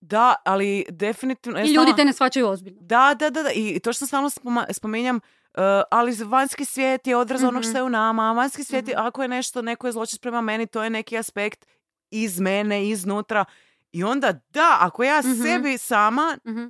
[0.01, 1.61] Da, ali definitivno...
[1.61, 2.79] I ljudi te ne shvaćaju ozbiljno.
[2.83, 3.51] Da, da, da, da.
[3.53, 5.21] I to što stalno spoma- spominjam, uh,
[5.91, 7.69] ali vanjski svijet je odraz onog Mhm.
[7.69, 8.33] što je u nama.
[8.33, 9.07] Vanjski svijet je, Mhm.
[9.07, 11.67] ako je nešto, neko je zločest prema meni, to je neki aspekt
[12.11, 13.45] iz mene, iznutra.
[13.93, 15.33] I onda, da, ako ja Mhm.
[15.35, 16.65] sebi sama, Mhm.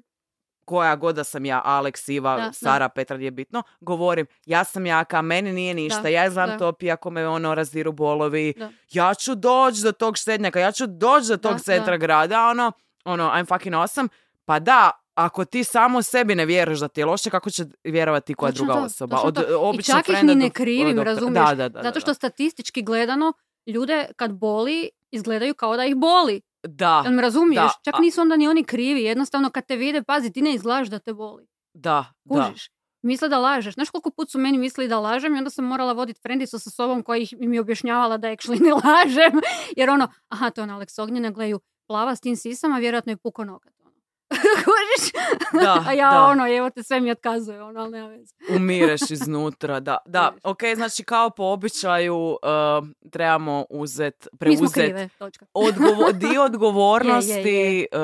[0.64, 2.52] Koja god da sam ja, Alex, Iva, Da, da.
[2.52, 6.58] Sara, Petra, nije bitno, govorim, ja sam jaka, meni nije ništa, Da, ja znam da.
[6.58, 8.70] topi ako me ono razdiru bolovi, Da.
[8.90, 11.96] ja ću doći do tog štednjaka, ja ću doći do tog Da, centra da.
[11.96, 12.72] grada, ono,
[13.04, 14.08] ono, I'm fucking awesome.
[14.44, 18.34] Pa da, ako ti samo sebi ne vjeruješ da ti je loše, kako će vjerovati
[18.34, 19.20] koja druga to, osoba?
[19.58, 21.48] Od I čak ih ni ne krivim, do razumiješ?
[21.48, 23.32] Da, da, da, Zato da, što statistički gledano,
[23.66, 26.40] ljude kad boli, izgledaju kao da ih boli.
[26.62, 27.62] Da, Jel me razumiješ?
[27.62, 29.02] da, Čak nisu onda ni oni krivi.
[29.02, 31.46] Jednostavno kad te vide, pazi, ti ne izgledaš da te boli.
[31.74, 32.44] da, da.
[32.48, 32.70] Kužiš?
[33.02, 33.74] Misle da lažeš.
[33.74, 36.70] Znaš koliko put su meni mislili da lažem i onda sam morala voditi frendicu sa
[36.70, 39.40] sobom koja ih mi objašnjavala da actually ne lažem.
[39.76, 43.16] Jer ono, aha, to je ona Alex Ognjena, gledaju plava s tim sisama, vjerojatno je
[43.16, 43.72] puko nokat.
[44.64, 45.12] Kužiš?
[45.54, 46.22] Da, A ja da.
[46.22, 48.34] ono, evo te sve mi otkazuje, ono, ali nema veze.
[48.50, 49.96] Umireš iznutra, da.
[50.06, 50.40] Da, Kužiš.
[50.44, 52.38] ok, znači kao po običaju uh,
[53.10, 55.46] trebamo uzet, Mi smo preuzet krive, točka.
[55.54, 58.00] odgovo- dio odgovornosti, Je, je, uh,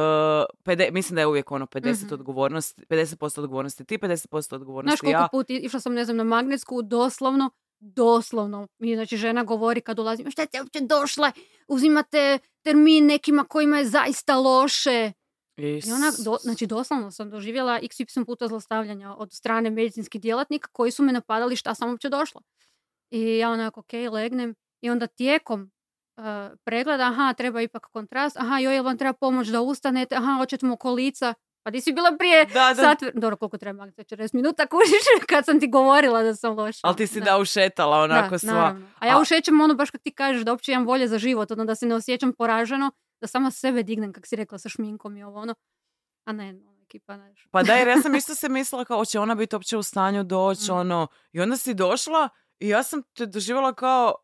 [0.64, 2.14] pede- mislim da je uvijek ono 50 Mhm.
[2.14, 3.08] odgovornosti, 50%
[3.38, 4.18] odgovornosti ti, 50%
[4.52, 5.28] odgovornosti Znaš koliko ja.
[5.28, 7.50] put išla sam, ne znam, na magnetsku, doslovno
[7.80, 8.68] doslovno.
[8.78, 11.32] Mi, znači, žena govori kad ulazim, šta ste uopće došle,
[11.68, 15.12] uzimate termin nekima kojima je zaista loše.
[15.59, 20.90] I ona, do- znači doslovno sam doživjela XY puta zlostavljanja od strane medicinskih djelatnika koji
[20.90, 22.40] su me napadali šta sam uopće došla.
[23.11, 24.54] I ja onako, ok, legnem.
[24.80, 25.70] I onda tijekom
[26.16, 26.24] uh,
[26.64, 30.66] pregleda, aha, treba ipak kontrast, aha, joj, jel vam treba pomoć da ustanete, aha, hoćete
[30.66, 31.34] mu kolica.
[31.62, 32.74] Pa di si bila prije Da, da.
[32.74, 36.80] sat, dobro, koliko treba, Magda, 40 minuta, kužiš, kad sam ti govorila da sam loša.
[36.82, 37.24] Ali ti si Da.
[37.24, 38.52] da ušetala onako Da, sva.
[38.52, 38.86] naravno.
[38.98, 41.50] A ja A- ušećem ono baš kad ti kažeš da uopće imam volje za život,
[41.50, 42.90] ono da se ne osjećam poraženo,
[43.20, 45.54] da sama sebe dignem, kak si rekla, sa šminkom i ovo ono.
[46.24, 47.46] A ne, ono, ekipa, znaš.
[47.50, 50.24] Pa da, jer ja sam isto se mislila kao će ona biti uopće u stanju
[50.24, 50.74] doći, Mm.
[50.74, 51.06] ono.
[51.32, 54.14] I onda si došla i ja sam te doživjela kao,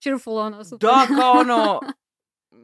[0.00, 0.88] Cheerful, ono, super.
[0.88, 1.80] da, kao ono,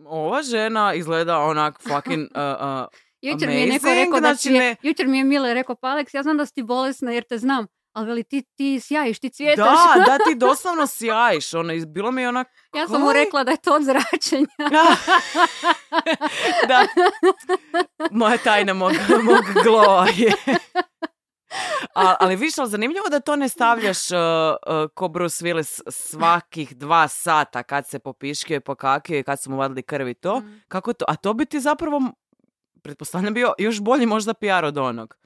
[0.05, 2.40] ova žena izgleda onak fucking, uh,
[2.82, 2.86] uh,
[3.22, 5.76] Jučer mi je neko rekao da znači ti je, ne- jučer mi je Mile rekao,
[5.76, 8.80] pa Alex, ja znam da si ti bolesna jer te znam, ali veli ti, ti
[8.80, 9.78] sjajiš, ti cvjetaš.
[9.97, 13.51] da, da ti doslovno sjajiš, ono, bilo mi je onak, ja sam mu rekla da
[13.51, 14.47] je to od zračenja.
[16.68, 16.86] da.
[18.11, 20.32] Moja tajna mog, mog glova je.
[21.95, 26.76] A, ali viš, ali zanimljivo da to ne stavljaš uh, uh, ko Bruce Willis svakih
[26.76, 30.41] dva sata kad se popiškio i pokakio i kad su mu vadili krv i to.
[30.41, 30.61] Mm.
[30.68, 31.05] Kako to?
[31.09, 32.03] A to bi ti zapravo,
[32.82, 35.16] pretpostavljam, bio još bolji možda PR od onog.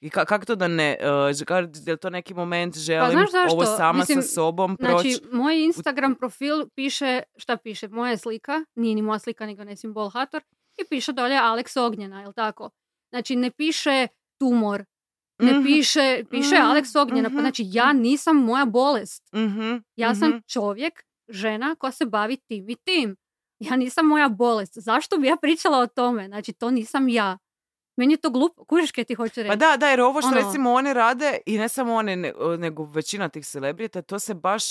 [0.00, 1.06] I ka- kako to da ne, uh,
[1.38, 1.54] ka-
[1.86, 3.54] je li to neki moment želim znaš zašto?
[3.54, 5.10] ovo sama Mislim, sa sobom proći?
[5.10, 9.76] Znači, moj Instagram profil piše, šta piše, moja slika, nije ni moja slika, nego ne
[9.76, 10.42] simbol Hator,
[10.78, 12.70] i piše dolje Alex Ognjena, jel tako?
[13.10, 14.06] Znači, ne piše
[14.40, 14.84] tumor,
[15.38, 15.64] ne Mhm.
[15.64, 19.22] piše, piše Mhm, Alex Ognjena, pa mhm, znači ja nisam moja bolest.
[19.34, 20.18] Mhm, Ja mhm.
[20.18, 23.16] sam čovjek, žena koja se bavi tim i tim.
[23.58, 24.72] Ja nisam moja bolest.
[24.74, 26.26] Zašto bi ja pričala o tome?
[26.26, 27.38] Znači, to nisam ja.
[27.96, 28.64] Meni je to glupo.
[28.64, 29.50] Kužiš kaj ti hoće reći?
[29.50, 32.32] Pa da, da, jer ovo što Ono- recimo oni rade, i ne samo oni, ne-
[32.58, 34.64] nego većina tih celebrita, to se baš,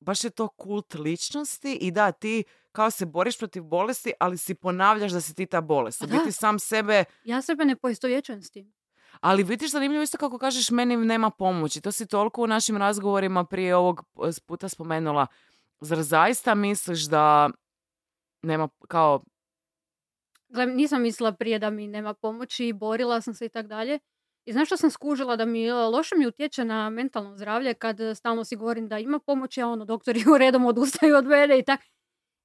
[0.00, 4.54] baš je to kult ličnosti i da, ti kao se boriš protiv bolesti, ali si
[4.54, 6.00] ponavljaš da si ti ta bolest.
[6.00, 6.12] Pa da.
[6.12, 8.72] biti sam sebe, Ja sebe ne poistovjećujem s tim.
[9.20, 11.80] ali vidiš zanimljivo isto kako kažeš meni nema pomoći.
[11.80, 14.02] To si toliko u našim razgovorima prije ovog
[14.46, 15.26] puta spomenula.
[15.80, 17.50] Zar zaista misliš da
[18.42, 19.22] nema kao
[20.48, 23.98] Gle, nisam mislila prije da mi nema pomoći, borila sam se i tak dalje.
[24.46, 28.00] I znaš što sam skužila da mi e, loše mi utječe na mentalno zdravlje kad
[28.00, 31.58] e, stalno si govorim da ima pomoći, a ono doktori u redom odustaju od mene
[31.58, 31.80] i tak.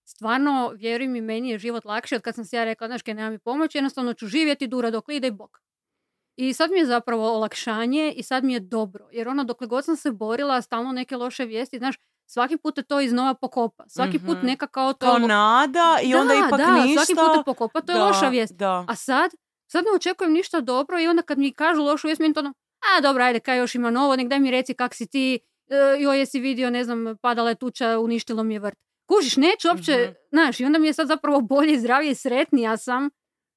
[0.05, 3.13] Stvarno, vjeruj mi, meni je život lakši od kad sam si ja rekla, znaš kaj,
[3.13, 5.57] nema mi pomoći, jednostavno ću živjeti dura dok ide i bok.
[6.35, 9.09] I sad mi je zapravo olakšanje i sad mi je dobro.
[9.11, 11.95] Jer ono, dokle god sam se borila, stalno neke loše vijesti, znaš,
[12.31, 13.83] svaki put te to iznova pokopa.
[13.87, 14.45] Svaki put Mhm.
[14.45, 15.05] neka kao to...
[15.05, 17.05] kao nada i onda Da, ipak da, ništa?
[17.05, 18.53] svaki put te pokopa, to je Da, loša vijest.
[18.55, 18.85] Da.
[18.87, 19.31] A sad,
[19.67, 22.53] sad ne očekujem ništa dobro i onda kad mi kažu lošu vijest, meni to ono,
[22.89, 25.75] a dobro, ajde, kaj još ima novo, nek daj mi reci kak si ti, e,
[25.99, 28.77] joj, jesi vidio, ne znam, padala je tuča, uništilo mi je vrt.
[29.07, 30.13] Kužiš, neću uopće, Mhm.
[30.31, 33.09] znaš, i onda mi je sad zapravo bolje, zdravije i sretnija sam,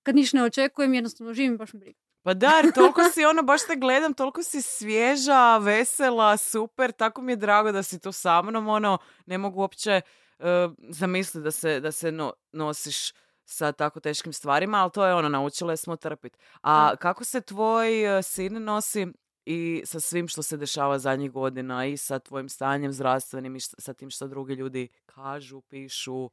[0.03, 2.01] kad ništa ne očekujem, jednostavno živim baš briga.
[2.25, 7.33] Pa da, toliko si ono, baš te gledam, toliko si svježa, vesela, super, tako mi
[7.33, 10.01] je drago da si tu sa mnom, ono, ne mogu uopće
[10.39, 10.47] uh,
[10.89, 13.12] zamisliti da se, da se no- nosiš
[13.45, 16.39] sa tako teškim stvarima, ali to je ono, naučile smo trpit.
[16.62, 19.07] A kako se tvoj uh, sin nosi
[19.47, 23.95] i sa svim što se dešava zadnjih godina i sa tvojim stanjem zdravstvenim i sa
[23.95, 26.31] tim što drugi ljudi kažu, pišu,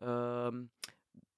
[0.00, 0.70] um,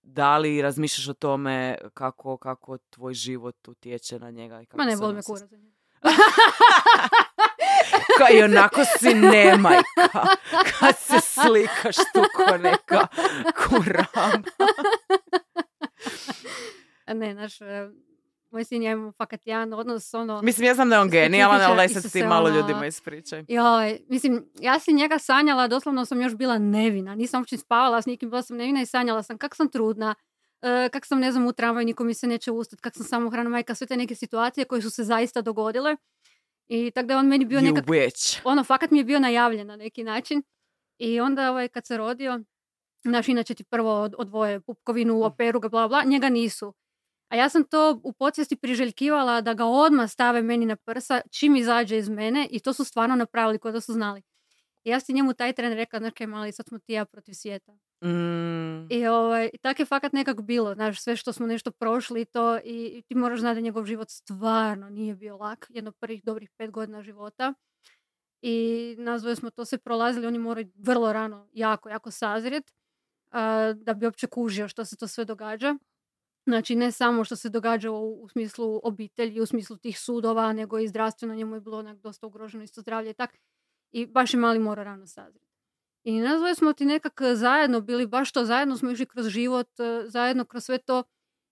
[0.02, 4.60] da li razmišljaš o tome kako, kako tvoj život utječe na njega?
[4.60, 5.50] I kako Ma ne, boli me kurac.
[8.18, 10.22] Ka, I onako si nemajka.
[10.78, 13.06] Kad se slikaš tu ko neka
[13.66, 14.42] kurama.
[17.06, 17.58] Ne, naš,
[18.52, 21.08] moj sin i ja imamo fakat jedan odnos, ono, Mislim, ja znam da je on
[21.10, 23.44] genijalan, ali daj sad ti malo ono- ljudima ispričaj.
[23.48, 27.14] Joj, mislim, ja sam njega sanjala, doslovno sam još bila nevina.
[27.14, 30.14] Nisam uopće spavala s nikim, bila sam nevina i sanjala sam kak sam trudna,
[30.62, 33.50] e, kak sam, ne znam, u tramvaju, niko mi se neće ustati, kak sam samohrana
[33.50, 35.96] majka, sve te neke situacije koje su se zaista dogodile.
[36.68, 38.40] I tako da je on meni bio You nekak, witch.
[38.44, 40.42] ono, fakat mi je bio najavljen na neki način.
[40.98, 42.40] I onda, ovaj, kad se rodio,
[43.04, 46.74] naš inače ti prvo od- odvoje pupkovinu, operu ga, bla, bla, njega nisu.
[47.32, 51.56] A ja sam to u podsvijesti priželjkivala da ga odmah stave meni na prsa čim
[51.56, 54.22] izađe iz mene i to su stvarno napravili kao da su znali.
[54.84, 57.32] I ja sam njemu taj tren rekla, znaš kaj mali, sad smo ti ja protiv
[57.32, 57.72] svijeta.
[58.04, 62.24] Mm, I ovaj, tak je fakat nekako bilo, znaš, sve što smo nešto prošli i
[62.24, 66.50] to i, ti moraš znati da njegov život stvarno nije bio lak, jedno prvih dobrih
[66.56, 67.54] pet godina života.
[68.42, 72.72] I dvoje smo to sve prolazili, oni moraju vrlo rano, jako, jako sazrijet
[73.74, 75.76] da bi uopće kužio što se to sve događa.
[76.46, 80.78] Znači, ne samo što se događa u, u smislu obitelji, u smislu tih sudova, nego
[80.78, 83.38] i zdravstveno njemu je bilo onak dosta ugroženo isto zdravlje i tak.
[83.92, 85.46] I baš je mali mora rano sazriti.
[86.04, 90.04] I nazvali smo ti nekak zajedno bili, baš to zajedno smo išli kroz život, e,
[90.06, 91.02] zajedno kroz sve to.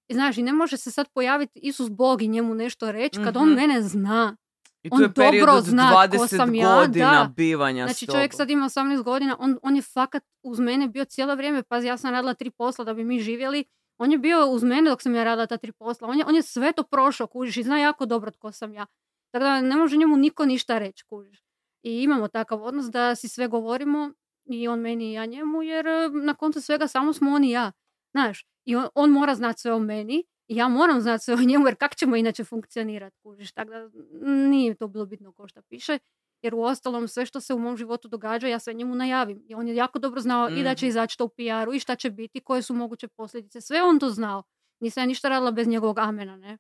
[0.09, 3.37] I znaš, i ne može se sad pojaviti Isus Bog i njemu nešto reći kad
[3.37, 3.57] on Mhm.
[3.57, 4.37] mene zna.
[4.83, 7.33] I to On je period dobro od zna 20 tko sam ja, godina da.
[7.37, 11.35] bivanja Znači čovjek sad ima 18 godina, on, on je fakat uz mene bio cijelo
[11.35, 13.65] vrijeme, pazi ja sam radila tri posla da bi mi živjeli,
[14.01, 16.35] on je bio uz mene dok sam ja radila ta tri posla, on je, on
[16.35, 18.87] je sve to prošao, kužiš, i zna jako dobro tko sam ja.
[19.31, 21.43] Tako da ne može njemu niko ništa reći, kužiš.
[21.83, 24.13] I imamo takav odnos da si sve govorimo,
[24.45, 27.51] i on meni i ja njemu, jer e, na koncu svega samo smo on i
[27.51, 27.73] ja.
[28.11, 31.43] Znaš, i on, on mora znati sve o meni, i ja moram znati sve o
[31.47, 33.53] njemu, jer kak ćemo inače funkcionirati, kužiš.
[33.53, 33.91] Tako da
[34.25, 35.99] nije to bilo bitno ko šta piše
[36.43, 39.43] jer u ostalom sve što se u mom životu događa ja sve njemu najavim.
[39.47, 40.89] I on je jako dobro znao i da će Mhm.
[40.91, 43.61] izaći to u PR-u i šta će biti, koje su moguće posljedice.
[43.61, 44.43] Sve on to znao.
[44.81, 46.59] Nisam ja ništa radila bez njegovog amena, ne.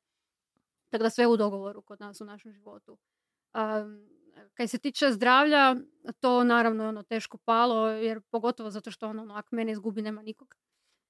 [0.90, 2.98] Tako da sve u dogovoru kod nas u našem životu.
[3.54, 4.08] Um,
[4.54, 5.76] kaj se tiče zdravlja,
[6.20, 10.22] to naravno je ono teško palo, jer pogotovo zato što ono, ako mene izgubi, nema
[10.22, 10.54] nikog.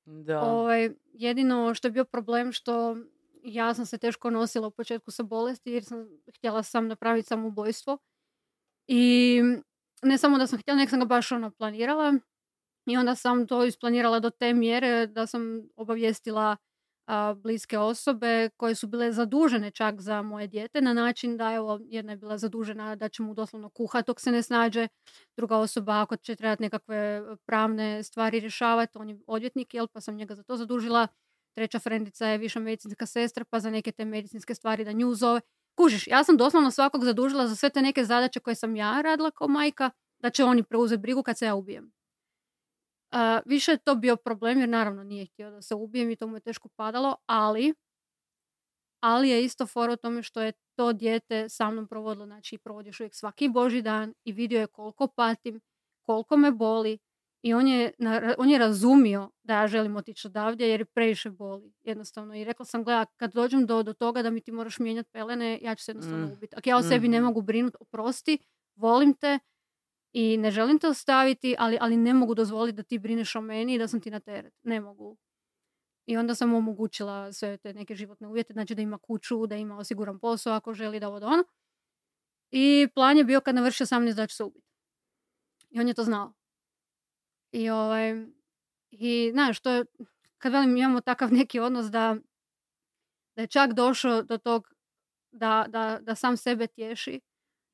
[0.04, 0.40] Da.
[0.42, 2.96] Ovaj, jedino što je bio problem što
[3.42, 7.98] ja sam se teško nosila u početku sa bolesti jer sam htjela sam napraviti samoubojstvo.
[8.88, 9.42] I
[10.02, 12.18] ne samo da sam htjela, nego sam ga baš ono planirala.
[12.86, 15.42] I onda sam to isplanirala do te mjere da sam
[15.76, 16.56] obavijestila
[17.06, 21.80] a, bliske osobe koje su bile zadužene čak za moje dijete na način da evo
[21.84, 24.88] jedna je bila zadužena da će mu doslovno kuhati dok se ne snađe,
[25.36, 30.16] druga osoba ako će trebati nekakve pravne stvari rješavati, on je odvjetnik, jel, pa sam
[30.16, 31.08] njega za to zadužila.
[31.54, 35.40] Treća frendica je viša medicinska sestra, pa za neke te medicinske stvari da nju zove.
[35.80, 39.30] Kužiš, ja sam doslovno svakog zadužila za sve te neke zadaće koje sam ja radila
[39.30, 41.92] kao majka, da će oni preuzeti brigu kad se ja ubijem.
[43.12, 46.26] A, više je to bio problem jer naravno nije htio da se ubijem i to
[46.26, 47.74] mu je teško padalo, ali
[49.00, 52.88] ali je isto fora u tome što je to dijete sa mnom provodilo, znači provodi
[52.88, 55.60] još uvijek svaki boži dan i vidio je koliko patim,
[56.02, 56.98] koliko me boli
[57.42, 57.92] i on je,
[58.38, 62.64] on je razumio da ja želim otići odavdje jer je previše boli jednostavno i rekla
[62.64, 65.84] sam gleda kad dođem do, do toga da mi ti moraš mijenjati pelene ja ću
[65.84, 66.32] se jednostavno Mm.
[66.32, 66.56] ubiti.
[66.56, 67.26] Ako ja o sebi ne Mhm.
[67.26, 68.38] mogu brinuti, oprosti,
[68.76, 69.38] volim te
[70.12, 73.74] i ne želim te ostaviti, ali, ali ne mogu dozvoliti da ti brineš o meni
[73.74, 74.54] i da sam ti na teret.
[74.62, 75.16] Ne mogu.
[76.06, 79.56] I onda sam mu omogućila sve te neke životne uvjete, znači da ima kuću, da
[79.56, 81.44] ima osiguran posao ako želi da ovo ono.
[82.50, 84.66] I plan je bio kad navrši 18 da će se ubiti.
[85.70, 86.32] I on je to znao.
[87.52, 88.26] I ovaj,
[88.90, 89.84] i znaš, to je,
[90.38, 92.16] kad velim imamo takav neki odnos da,
[93.36, 94.74] da je čak došao do tog
[95.32, 97.20] da, da, da sam sebe tješi,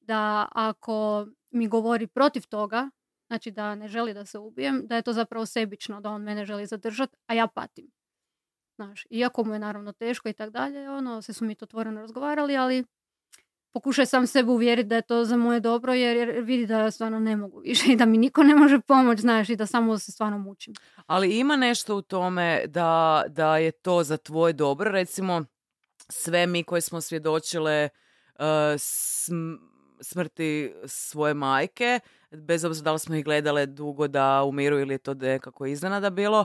[0.01, 2.91] da ako mi govori protiv toga,
[3.27, 6.45] znači da ne želi da se ubijem, da je to zapravo sebično, da on mene
[6.45, 7.91] želi zadržati, a ja patim.
[8.77, 12.01] Znaš, iako mu je naravno teško i tak dalje, ono, se su mi to otvoreno
[12.01, 12.85] razgovarali, ali
[13.77, 17.37] pokušaj sam sebe uvjeriti da je to za moje dobro, jer, vidi da stvarno ne
[17.37, 20.39] mogu više i da mi niko ne može pomoći, znaš, i da samo se stvarno
[20.39, 20.75] mučim.
[21.07, 24.91] Ali ima nešto u tome da, da je to za tvoje dobro.
[24.91, 25.45] Recimo,
[26.09, 27.89] sve mi koji smo svjedočile
[28.79, 29.57] sm-
[30.01, 32.01] smrti svoje majke,
[32.31, 36.11] bez obzira da li smo ih gledale dugo da umiru ili je to nekako iznenada
[36.11, 36.45] bilo,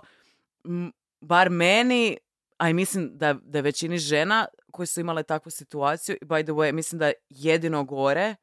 [1.21, 2.17] bar meni,
[2.62, 6.51] a i mislim da, da je većini žena koje su imale takvu situaciju, by the
[6.51, 8.36] way, mislim da je jedino gore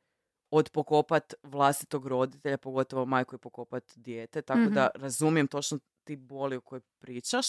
[0.50, 4.74] od pokopat vlastitog roditelja, pogotovo majku i pokopat dijete, tako Mhm.
[4.74, 7.46] da razumijem točno ti boli o kojoj pričaš,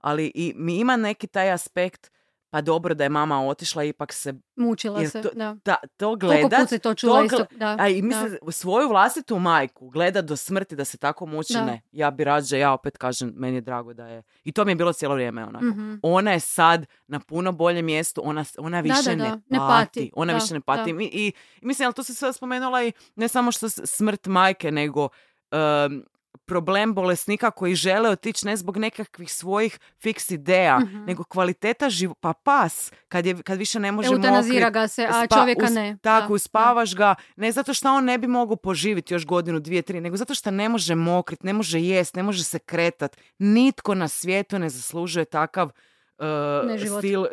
[0.00, 2.10] ali i mi ima neki taj aspekt,
[2.50, 5.56] pa dobro da je mama otišla, ipak se Mučila Jer se, to- da.
[5.64, 7.76] da, to Koliko gledat, se to čula to isto, da.
[7.78, 8.06] a i da.
[8.08, 11.64] mislim, svoju vlastitu majku gleda do smrti da se tako muči, Da.
[11.64, 11.80] ne.
[11.92, 14.22] Ja bi rađe, ja opet kažem, meni je drago da je.
[14.44, 15.64] I to mi je bilo cijelo vrijeme onako.
[15.64, 15.94] Mhm.
[16.02, 19.44] Ona je sad na puno boljem mjestu, ona, ona Da, više da, ne, da, pati.
[19.48, 20.92] ne pati, Ona da, više ne pati.
[20.92, 21.02] da.
[21.02, 21.32] I, i,
[21.62, 25.08] mislim, ali to se sve spomenula i ne samo što smrt majke, nego
[25.50, 26.04] em,
[26.46, 31.04] problem bolesnika koji žele otići ne zbog nekakvih svojih fiks ideja, Mhm.
[31.04, 32.18] nego kvaliteta života.
[32.20, 35.70] Pa pas, kad, je, kad više ne može Eutanazira ga se, a spa- čovjeka us-
[35.70, 35.98] ne.
[36.02, 39.82] Tako, Da, uspavaš ga, ne zato što on ne bi mogao poživiti još godinu, dvije,
[39.82, 43.16] tri, nego zato što ne može mokrit, ne može jest, ne može se kretat.
[43.38, 45.70] Nitko na svijetu ne zaslužuje takav
[46.18, 46.24] uh,
[46.66, 47.00] Neživot.
[47.00, 47.26] stil,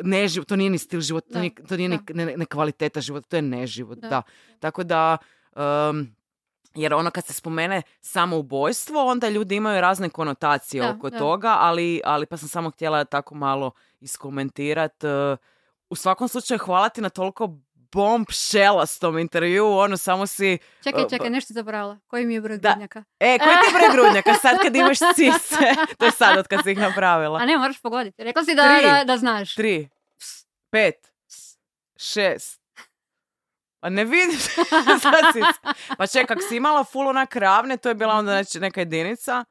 [0.44, 1.98] to nije ni stil života, to nije, to nije ni
[2.36, 4.08] ne kvaliteta života, to je neživot, da.
[4.08, 4.22] Da.
[4.60, 5.16] Tako da,
[5.52, 6.14] um,
[6.74, 11.18] jer ono kad se spomene samoubojstvo, onda ljudi imaju razne konotacije Da, oko da.
[11.18, 13.70] toga, ali, ali pa sam samo htjela tako malo
[14.00, 15.04] iskomentirat.
[15.04, 15.38] Uh,
[15.90, 17.48] u svakom slučaju hvala ti na toliko
[17.92, 20.58] bomb šelastom intervju, ono samo si...
[20.84, 21.98] Čekaj, Uh, čekaj, nešto si zaboravila.
[22.06, 22.68] Koji mi je broj Da.
[22.70, 23.04] grudnjaka?
[23.20, 25.56] E, koji ti je broj grudnjaka sad kad imaš cise?
[25.98, 27.38] to je sad od kad si ih napravila.
[27.38, 28.24] A ne, moraš pogoditi.
[28.24, 28.88] Rekla si da, Tri.
[28.90, 29.54] da, da znaš.
[29.54, 29.88] Tri,
[30.70, 31.12] pet,
[31.96, 32.63] šest.
[33.84, 34.04] A ne
[35.32, 39.44] si- pa čekaj, si imala full onak ravne, to je bila onda neka jedinica.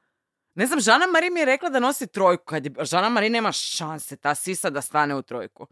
[0.56, 2.46] Ne znam, Žana Mari mi je rekla da nosi trojku.
[2.46, 5.68] Kad Žana Mari nema šanse, ta sisa da stane u trojku.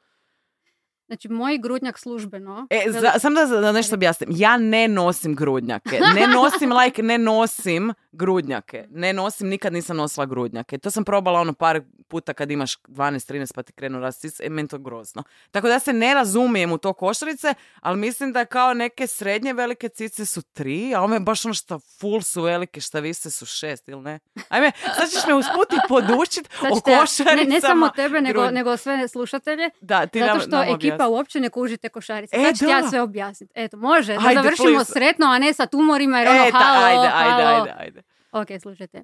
[1.12, 2.68] Znači, moj grudnjak službeno...
[2.70, 4.30] E, za, sam da, da nešto objasnim.
[4.34, 6.00] Ja ne nosim grudnjake.
[6.16, 8.88] Ne nosim, like, ne nosim grudnjake.
[8.90, 10.78] Ne nosim, nikad nisam nosila grudnjake.
[10.78, 14.68] To sam probala ono par puta kad imaš 12-13 pa ti krenu rast e, meni
[14.68, 15.24] to grozno.
[15.52, 19.90] Tako da se ne razumijem u to košarice, ali mislim da kao neke srednje velike
[19.90, 23.88] cice su tri, a ove baš ono što full su velike, šta vise su šest,
[23.88, 24.20] ili ne?
[24.50, 27.36] Ajme, sad ćeš me usputi podučit o košaricama.
[27.36, 29.70] ne, ne samo tebe, nego, grud- nego sve slušatelje.
[29.82, 31.14] Da, ti Zato nam- što nam ekipa objasni.
[31.14, 32.36] uopće ne kuži te košarice.
[32.36, 33.54] E, Sad ja sve objasniti.
[33.56, 34.14] Eto, može.
[34.14, 34.92] Da Ajde, završimo please.
[34.92, 37.58] sretno, a ne sa tumorima jer ono E, halo, ajde, ajde, halo.
[37.60, 38.02] ajde, ajde.
[38.32, 39.04] Ok, slušajte.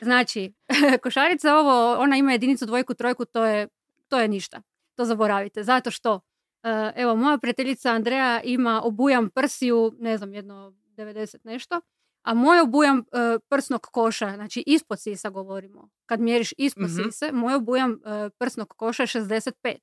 [0.00, 0.52] Znači,
[1.02, 3.68] košarica ovo, ona ima jedinicu, dvojku, trojku, to je,
[4.08, 4.62] to je ništa.
[4.94, 5.62] To zaboravite.
[5.62, 6.20] Zato što,
[6.62, 11.80] e, evo, moja prijateljica Andreja ima obujam prsiju, ne znam, jedno 90 nešto,
[12.22, 13.02] a moj obujam e,
[13.40, 17.02] prsnog koša, znači ispod sisa govorimo, kad mjeriš ispod Mhm.
[17.02, 19.76] sise, moj obujam e, prsnog koša je 65.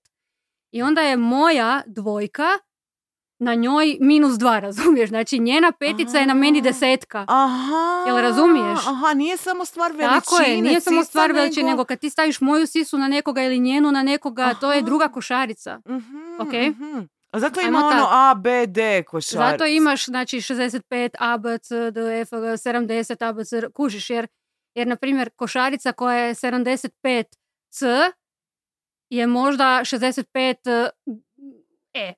[0.71, 2.47] I onda je moja dvojka
[3.39, 5.09] na njoj minus dva, razumiješ?
[5.09, 7.25] Znači, njena petica je na meni desetka.
[7.27, 8.03] Aha.
[8.07, 8.79] Jel razumiješ?
[8.87, 10.19] Aha, nije samo stvar veličine.
[10.21, 13.59] Tako je, nije samo stvar veličine, nego kad ti staviš moju sisu na nekoga ili
[13.59, 14.85] njenu na nekoga, to je Aha.
[14.85, 15.79] druga košarica.
[15.89, 16.53] Mhm, Ok.
[16.53, 16.99] mhm.
[17.31, 18.07] A zato Ajmo ima ono tak.
[18.11, 19.51] A, B, D košarica.
[19.51, 24.09] Zato imaš, znači, 65, A, B, C, D, F, G, 70, A, B, C, kužiš,
[24.09, 24.27] jer,
[24.75, 27.23] jer, na primjer, košarica koja je 75
[27.69, 27.85] C
[29.09, 30.89] je možda 65
[31.93, 32.13] E.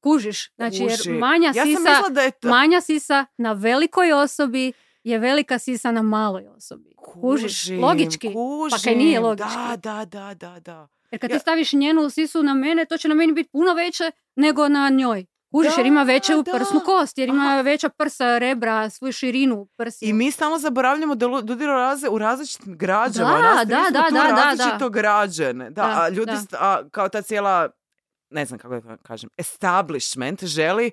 [0.00, 2.48] Kužiš, znači, jer manja Ja sam sisa, mislila da je to...
[2.48, 4.72] manja sisa na velikoj osobi
[5.04, 6.94] je velika sisa na maloj osobi.
[6.96, 8.26] Kužiš, Kužim, logički.
[8.32, 8.78] Kužim.
[8.78, 9.48] Pa kaj nije logički?
[9.68, 10.88] Da, da, da, da, da.
[11.10, 13.74] Jer kad Ja- ti staviš njenu sisu na mene, to će na meni biti puno
[13.74, 15.26] veće nego na njoj.
[15.52, 16.52] Kužiš, jer ima Da, veću da.
[16.52, 17.60] prsnu kost, jer ima Aha.
[17.60, 20.04] veća prsa, rebra, svoju širinu prsi.
[20.04, 23.38] I mi stalno zaboravljamo da ljudi raze u različitim građama.
[23.38, 25.70] Da, da, da, da, da, različito građene.
[25.70, 26.58] Da, Da, a ljudi, da.
[26.60, 27.68] a, kao ta cijela,
[28.30, 30.90] ne znam kako da kažem, establishment želi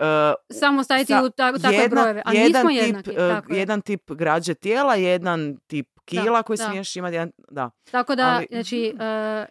[0.00, 0.06] uh,
[0.50, 2.22] Samo staviti sa- u ta- takve jedna- brojeve.
[2.24, 3.14] A jedan nismo tip, jednaki.
[3.14, 3.58] tako, je.
[3.58, 6.64] jedan tip građe tijela, jedan tip kila koji da.
[6.64, 7.14] smiješ imati.
[7.14, 7.70] Jedan, da.
[7.84, 8.92] tako da, ali- znači...
[8.94, 9.00] uh,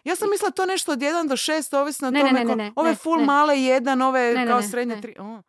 [0.04, 2.44] Ja sam mislila to nešto od 1 do 6, ovisno o Ne, ne, tome.
[2.46, 3.24] ne, ne, ove ne, full ne.
[3.24, 5.02] male jedan, ove kao ne, srednje ne.
[5.02, 5.14] tri.
[5.18, 5.42] O,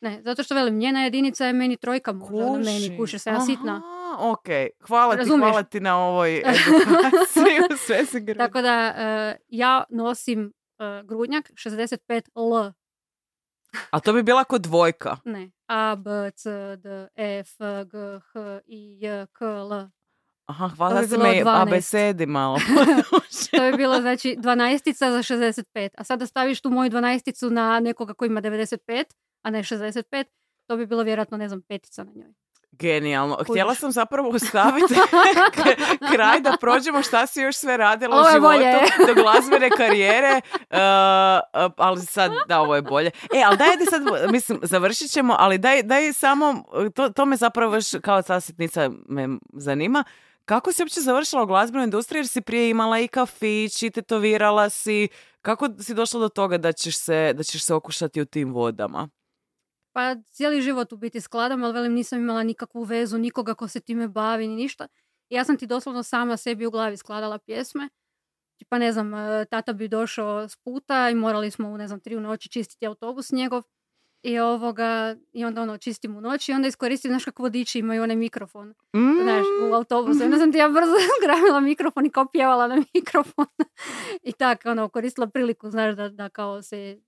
[0.00, 2.96] ne, zato što velim, njena jedinica je meni trojka možda na meni, kužim.
[2.96, 3.82] kuše se, ja sitna.
[4.18, 4.46] Ok,
[4.80, 5.40] hvala ti, Razumiješ?
[5.42, 8.38] hvala ti na ovoj edukaciji svezi grudi.
[8.38, 8.94] Tako da,
[9.34, 12.72] uh, ja nosim uh, grudnjak 65 L,
[13.90, 15.16] A to bi bila kod dvojka.
[15.24, 17.56] ne, A, B, C, D, E, F,
[17.86, 19.88] G, H, I, J, K, L.
[20.46, 21.62] Aha, hvala bi se me 12.
[21.62, 22.58] abecedi malo.
[23.56, 25.88] To bi bilo znači 12 za 65.
[25.98, 29.04] A sada staviš tu moju 12 na nekoga koji ima 95,
[29.42, 30.24] a ne 65,
[30.68, 32.32] to bi bilo vjerojatno, ne znam, petica na njoj.
[32.72, 33.38] Genijalno.
[33.50, 34.94] Htjela sam zapravo ostaviti
[36.14, 40.76] kraj da prođemo šta si još sve radila Ovo u životu do glazbene karijere, uh,
[41.76, 43.10] ali sad, da, ovo je bolje.
[43.34, 46.64] E, ali daj, ajde sad, mislim, završit ćemo, ali daj, daj samo,
[46.94, 50.04] to, to me zapravo još kao ta sitnica me zanima,
[50.44, 54.70] kako si uopće završila u glazbenoj industriji, jer si prije imala i kafić i tetovirala
[54.70, 55.08] si,
[55.42, 59.08] kako si došla do toga da ćeš se, da ćeš se okušati u tim vodama?
[59.92, 63.80] Pa cijeli život u biti skladam, ali velim nisam imala nikakvu vezu, nikoga ko se
[63.80, 64.88] time bavi, ni ništa.
[65.28, 67.88] I ja sam ti doslovno sama sebi u glavi skladala pjesme.
[68.68, 72.00] Pa ne znam, e, tata bi došao s puta i morali smo u, ne znam,
[72.00, 73.62] tri u noći čistiti autobus njegov.
[74.22, 78.02] I ovoga, i onda ono, čistim u noći i onda iskoristim, znaš kako vodiči imaju
[78.02, 79.22] onaj mikrofon, Mm.
[79.22, 80.22] znaš, u autobusu.
[80.22, 83.46] I onda sam ti ja brzo zgramila mikrofon i kao pjevala na mikrofon.
[84.22, 87.00] I tako, ono, koristila priliku, znaš, da, da kao se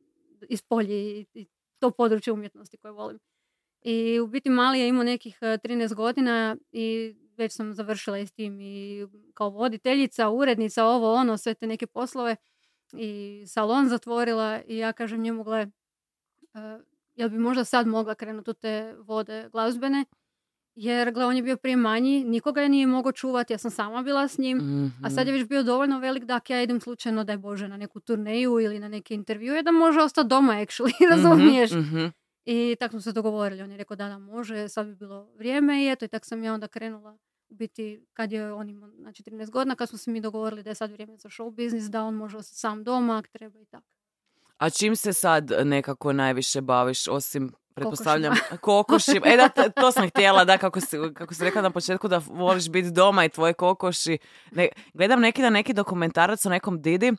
[0.48, 1.46] ispolji i, i
[1.78, 3.18] to područje umjetnosti koje volim.
[3.82, 8.26] I u biti mali je imao nekih e, 13 godina i već sam završila i
[8.26, 12.36] s tim i kao voditeljica, urednica, ovo, ono, sve te neke poslove
[12.92, 15.68] i salon zatvorila i ja kažem njemu, gle, e,
[17.14, 20.04] jel bi možda sad mogla krenuti u te vode glazbene,
[20.74, 24.02] jer gle, on je bio prije manji, nikoga je nije mogao čuvati, ja sam sama
[24.02, 24.58] bila s njim,
[25.04, 25.40] a sad je Mhm.
[25.40, 28.88] već bio dovoljno velik da ja idem slučajno, daj Bože, na neku turneju ili na
[28.88, 31.70] neke intervjue, da može ostati doma, actually, razumiješ?
[31.70, 32.06] Mhm, mhm.
[32.44, 33.62] I tako smo se dogovorili.
[33.62, 36.44] On je rekao da, da, može, sad bi bilo vrijeme i eto, i tako sam
[36.44, 37.18] ja onda krenula
[37.48, 40.74] biti kad je on imao znači, 13 godina, kad smo se mi dogovorili da je
[40.74, 43.86] sad vrijeme za show biznis, da on može ostati sam doma ako treba i tako.
[44.58, 49.26] A čim se sad nekako najviše baviš, osim, pretpostavljam, kokošima?
[49.26, 52.68] E da, to sam htjela, da, kako si, kako si rekla na početku da voliš
[52.68, 54.18] biti doma i tvoje kokoši.
[54.52, 57.14] Ne, gledam neki da neki dokumentarac o nekom Didi, e,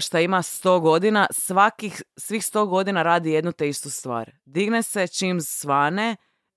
[0.00, 4.30] šta ima 100 godina, svakih, svih 100 godina radi jednu te istu stvar.
[4.44, 6.16] Digne se čim svane,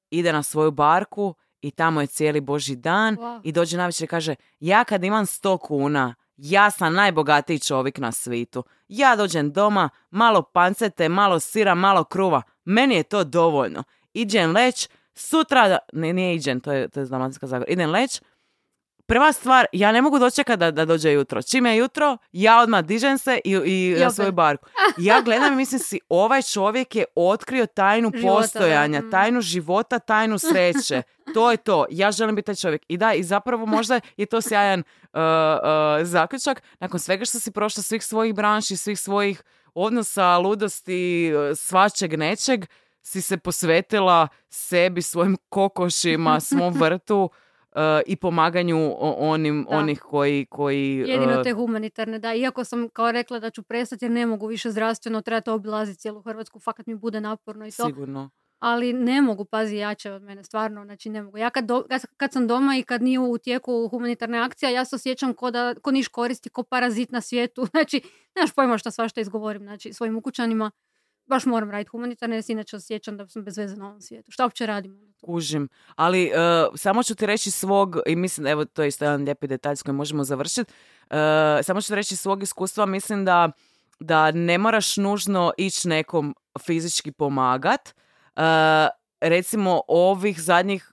[0.10, 3.42] ide na svoju barku i tamo je cijeli boži dan Wow.
[3.44, 8.12] i dođe navečer i kaže ja kad imam 100 kuna, ja sam najbogatiji čovjek na
[8.12, 8.64] svitu.
[8.88, 12.42] Ja dođem doma, malo pancete, malo sira, malo kruva.
[12.70, 13.84] Meni je to dovoljno.
[14.14, 17.72] Iđem leć, sutra, da- ne, nije iđem, to je, to je Dalmatinska zagora.
[17.72, 18.22] Idem leć,
[19.06, 21.42] prva stvar, ja ne mogu dočekati da, da dođe jutro.
[21.42, 24.70] Čim je jutro, ja odmah dižem se i, i, na svoju barku.
[24.98, 29.12] Ja gledam i mislim si, ovaj čovjek je otkrio tajnu Života, postojanja, Mm.
[29.12, 31.02] tajnu života, tajnu sreće.
[31.34, 31.86] To je to.
[31.92, 32.82] Ja želim biti taj čovjek.
[32.88, 35.20] I da, i zapravo možda je to sjajan uh, uh,
[36.04, 36.62] zaključak.
[36.80, 39.44] Nakon svega što si prošla svih svojih branši, svih svojih
[39.74, 42.66] odnosa, ludosti, uh, svačeg nečeg,
[43.02, 47.30] si se posvetila sebi, svojim kokošima, svom vrtu
[47.76, 49.78] uh, i pomaganju onim, Da.
[49.78, 50.46] onih koji...
[50.46, 52.34] koji Jedino uh, te humanitarne, da.
[52.34, 56.00] Iako sam kao rekla da ću prestati jer ne mogu više zdravstveno, treba to obilaziti
[56.00, 57.86] cijelu Hrvatsku, fakat mi bude naporno i to.
[57.86, 58.30] sigurno.
[58.60, 61.38] Ali ne mogu, pazi, jače od mene, stvarno, znači ne mogu.
[61.38, 61.86] Ja kad, do-
[62.18, 65.76] kad- sam doma i kad nije u tijeku humanitarne akcija, ja se osjećam ko da,
[65.82, 67.66] ko niš koristi, ko parazit na svijetu.
[67.72, 68.02] Znači,
[68.36, 70.72] nemaš pojma šta svašta izgovorim, znači, svojim ukućanima.
[71.26, 74.32] Baš moram raditi humanitarne, jer inače osjećam da sam bez veze na ovom svijetu.
[74.32, 75.14] Šta uopće radim?
[75.26, 75.70] Kužim.
[75.96, 76.32] Ali e,
[76.76, 79.84] samo ću ti reći svog, i mislim, evo to je isto jedan lijepi detalj s
[79.84, 80.72] kojim možemo završiti,
[81.64, 83.52] samo ću ti reći svog iskustva, mislim da,
[84.00, 86.36] da ne moraš nužno ići nekom
[86.66, 87.94] fizički pomagat.
[89.22, 90.92] Recimo ovih zadnjih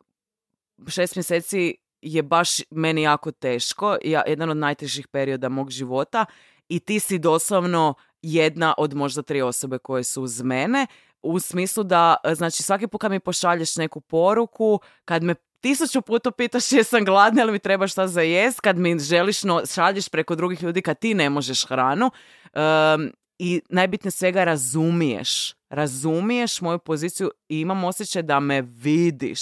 [0.89, 6.27] šest mjeseci je baš meni jako teško, ja, jedan od najtežih perioda mog života
[6.69, 10.87] i ti si doslovno jedna od možda tri osobe koje su uz mene
[11.23, 16.31] u smislu da, znači svaki put kad mi pošalješ neku poruku, kad me tisuću puta
[16.31, 20.35] pitaš jesam gladna ili mi treba šta za jest, kad mi želiš no, šalješ preko
[20.35, 22.11] drugih ljudi kad ti ne možeš hranu
[22.53, 29.41] em, i najbitnije svega razumiješ, razumiješ moju poziciju i imam osjećaj da me vidiš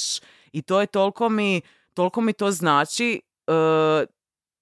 [0.53, 1.61] i to je toliko mi,
[1.95, 4.07] toliko mi to znači e,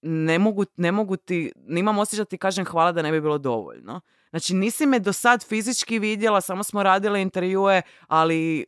[0.02, 3.38] ne mogu, ne mogu ti, nimam osjećaj da ti kažem hvala da ne bi bilo
[3.38, 4.00] dovoljno.
[4.30, 8.64] Znači nisi me do sad fizički vidjela, samo smo radile intervjue, ali e,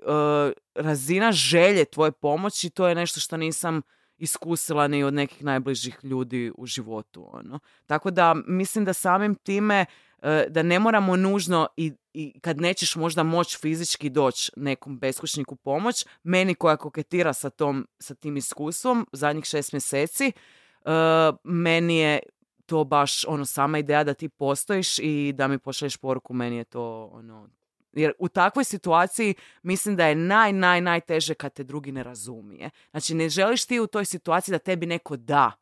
[0.75, 3.83] razina želje tvoje pomoći, to je nešto što nisam
[4.19, 7.29] iskusila ni od nekih najbližih ljudi u životu.
[7.33, 7.59] Ono.
[7.87, 9.87] Tako da mislim da samim time
[10.49, 16.07] da ne moramo nužno i, i kad nećeš možda moći fizički doći nekom beskućniku pomoć,
[16.23, 20.33] meni koja koketira sa, tom, sa tim iskustvom zadnjih šest mjeseci,
[20.85, 20.91] e,
[21.45, 22.19] meni je
[22.67, 26.65] to baš ono sama ideja da ti postojiš i da mi pošalješ poruku, meni je
[26.65, 27.49] to ono
[27.93, 32.71] jer u takvoj situaciji mislim da je naj, naj, najteže kad te drugi ne razumije.
[32.91, 35.53] Znači ne želiš ti u toj situaciji da tebi neko da,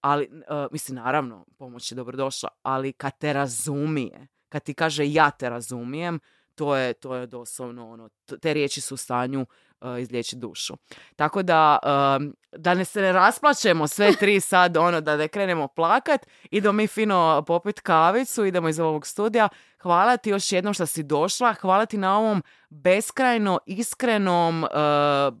[0.00, 5.30] ali, e, mislim, naravno, pomoć je dobrodošla, ali kad te razumije, kad ti kaže ja
[5.30, 6.20] te razumijem,
[6.54, 8.08] to je, to je doslovno ono,
[8.40, 9.46] te riječi su u stanju
[9.80, 9.88] uh,
[10.32, 10.74] dušu.
[11.16, 11.78] Tako da,
[12.18, 16.72] um, da ne se ne rasplaćemo sve tri sad, ono, da ne krenemo plakat, idemo
[16.72, 19.48] mi fino popit kavicu, idemo iz ovog studija.
[19.82, 25.38] Hvala ti još jednom što si došla, hvala ti na ovom beskrajno iskrenom uh, uh,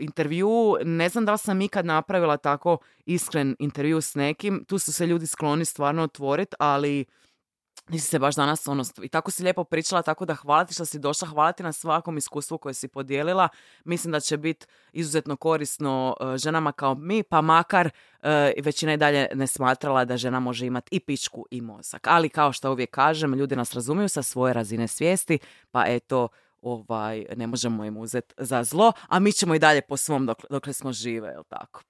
[0.00, 0.76] intervju.
[0.84, 4.64] Ne znam da li sam ikad napravila tako iskren intervju s nekim.
[4.68, 7.04] Tu su se ljudi skloni stvarno otvoriti, ali
[7.88, 10.84] nisi se baš danas ono, i tako si lijepo pričala, tako da hvala ti što
[10.84, 13.48] si došla, hvala ti na svakom iskustvu koje si podijelila.
[13.84, 18.28] Mislim da će biti izuzetno korisno uh, ženama kao mi, pa makar uh,
[18.62, 22.06] većina i dalje ne smatrala da žena može imati i pičku i mozak.
[22.06, 25.38] Ali kao što uvijek kažem, ljudi nas razumiju sa svoje razine svijesti,
[25.70, 26.28] pa eto,
[26.64, 30.38] ovaj, ne možemo im uzeti za zlo, a mi ćemo i dalje po svom dok,
[30.50, 31.82] dokle smo žive, jel tako?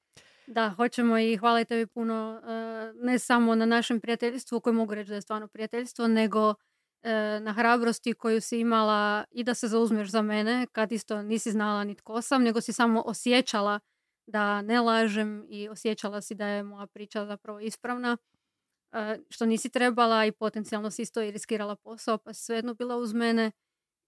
[0.46, 5.08] Da, hoćemo i hvala tebi puno, e, ne samo na našem prijateljstvu, koje mogu reći
[5.08, 6.54] da je stvarno prijateljstvo, nego
[7.02, 11.50] e, na hrabrosti koju si imala i da se zauzmeš za mene, kad isto nisi
[11.50, 13.80] znala ni tko sam, nego si samo osjećala
[14.26, 18.16] da ne lažem i osjećala si da je moja priča zapravo ispravna,
[18.92, 22.96] e, što nisi trebala i potencijalno si isto i riskirala posao, pa si svejedno bila
[22.96, 23.50] uz mene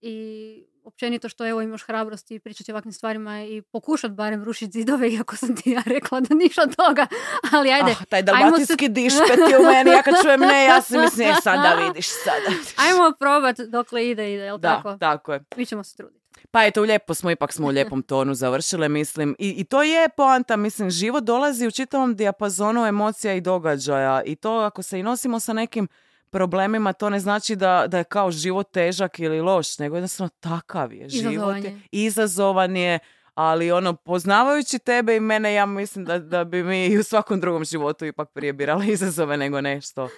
[0.00, 5.08] i općenito što evo imaš hrabrosti pričati o ovakvim stvarima i pokušat barem rušiti zidove,
[5.10, 7.06] iako sam ti ja rekla da ništa od toga,
[7.52, 7.90] ali ajde.
[7.92, 10.98] Ah, taj ajmo se- dalmatinski dišpet je u meni, ja kad čujem ne, ja si
[10.98, 12.56] mislim, sada vidiš, sada.
[12.78, 14.96] Ajmo probat dokle ide, ide, jel Da, tako?
[14.96, 15.44] tako je.
[15.56, 16.20] Mi ćemo se truditi.
[16.50, 19.36] Pa eto, lijepo smo, ipak smo u lijepom tonu završile, mislim.
[19.38, 24.22] I, I to je poanta, mislim, život dolazi u čitavom dijapazonu emocija i događaja.
[24.22, 25.88] I to ako se i nosimo sa nekim
[26.30, 30.92] problemima, to ne znači da, da je kao život težak ili loš, nego jednostavno takav
[30.92, 31.08] je.
[31.08, 31.80] Život Izazovan je, je.
[31.90, 32.98] izazovan je,
[33.34, 37.40] ali ono, poznavajući tebe i mene, ja mislim da, da bi mi i u svakom
[37.40, 40.08] drugom životu ipak prije birali izazove nego nešto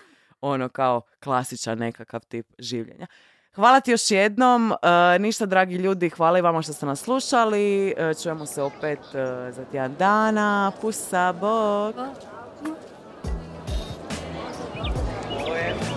[0.40, 3.06] ono kao klasičan nekakav tip življenja.
[3.54, 7.94] Hvala ti još jednom, e, ništa dragi ljudi, hvala i vama što ste nas slušali,
[7.96, 12.37] E, čujemo se opet e, za tjedan dana, pusa, bok!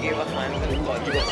[0.02, 1.30] Ovo je Iva Hansen Podcast.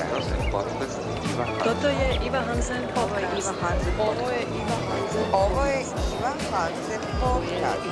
[0.00, 0.98] Hansen Podcast.
[1.64, 3.52] Toto je Iva Hansen podcast.
[4.00, 5.24] Ovo je Iva Hansen.
[5.32, 5.80] Ovo je
[6.16, 7.84] Iva Hansen podcast.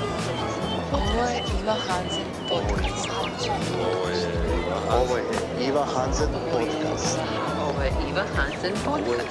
[0.93, 3.09] Ovo je Iva Hansen podcast.
[4.91, 5.25] Ovo je
[5.69, 7.19] Iva Hansen Podcast.
[7.61, 9.29] Ovo je Iva Hansen podcast.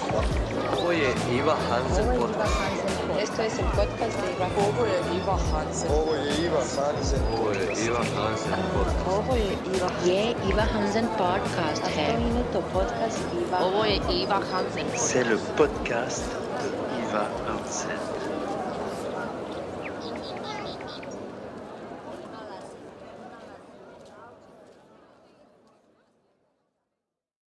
[0.78, 2.93] Ovo je Iva Hansen podcast.
[3.20, 4.32] Esto es podcast de
[14.52, 14.86] Hansen.
[14.96, 16.24] C'est le podcast
[16.62, 18.13] de Ivar Hansen.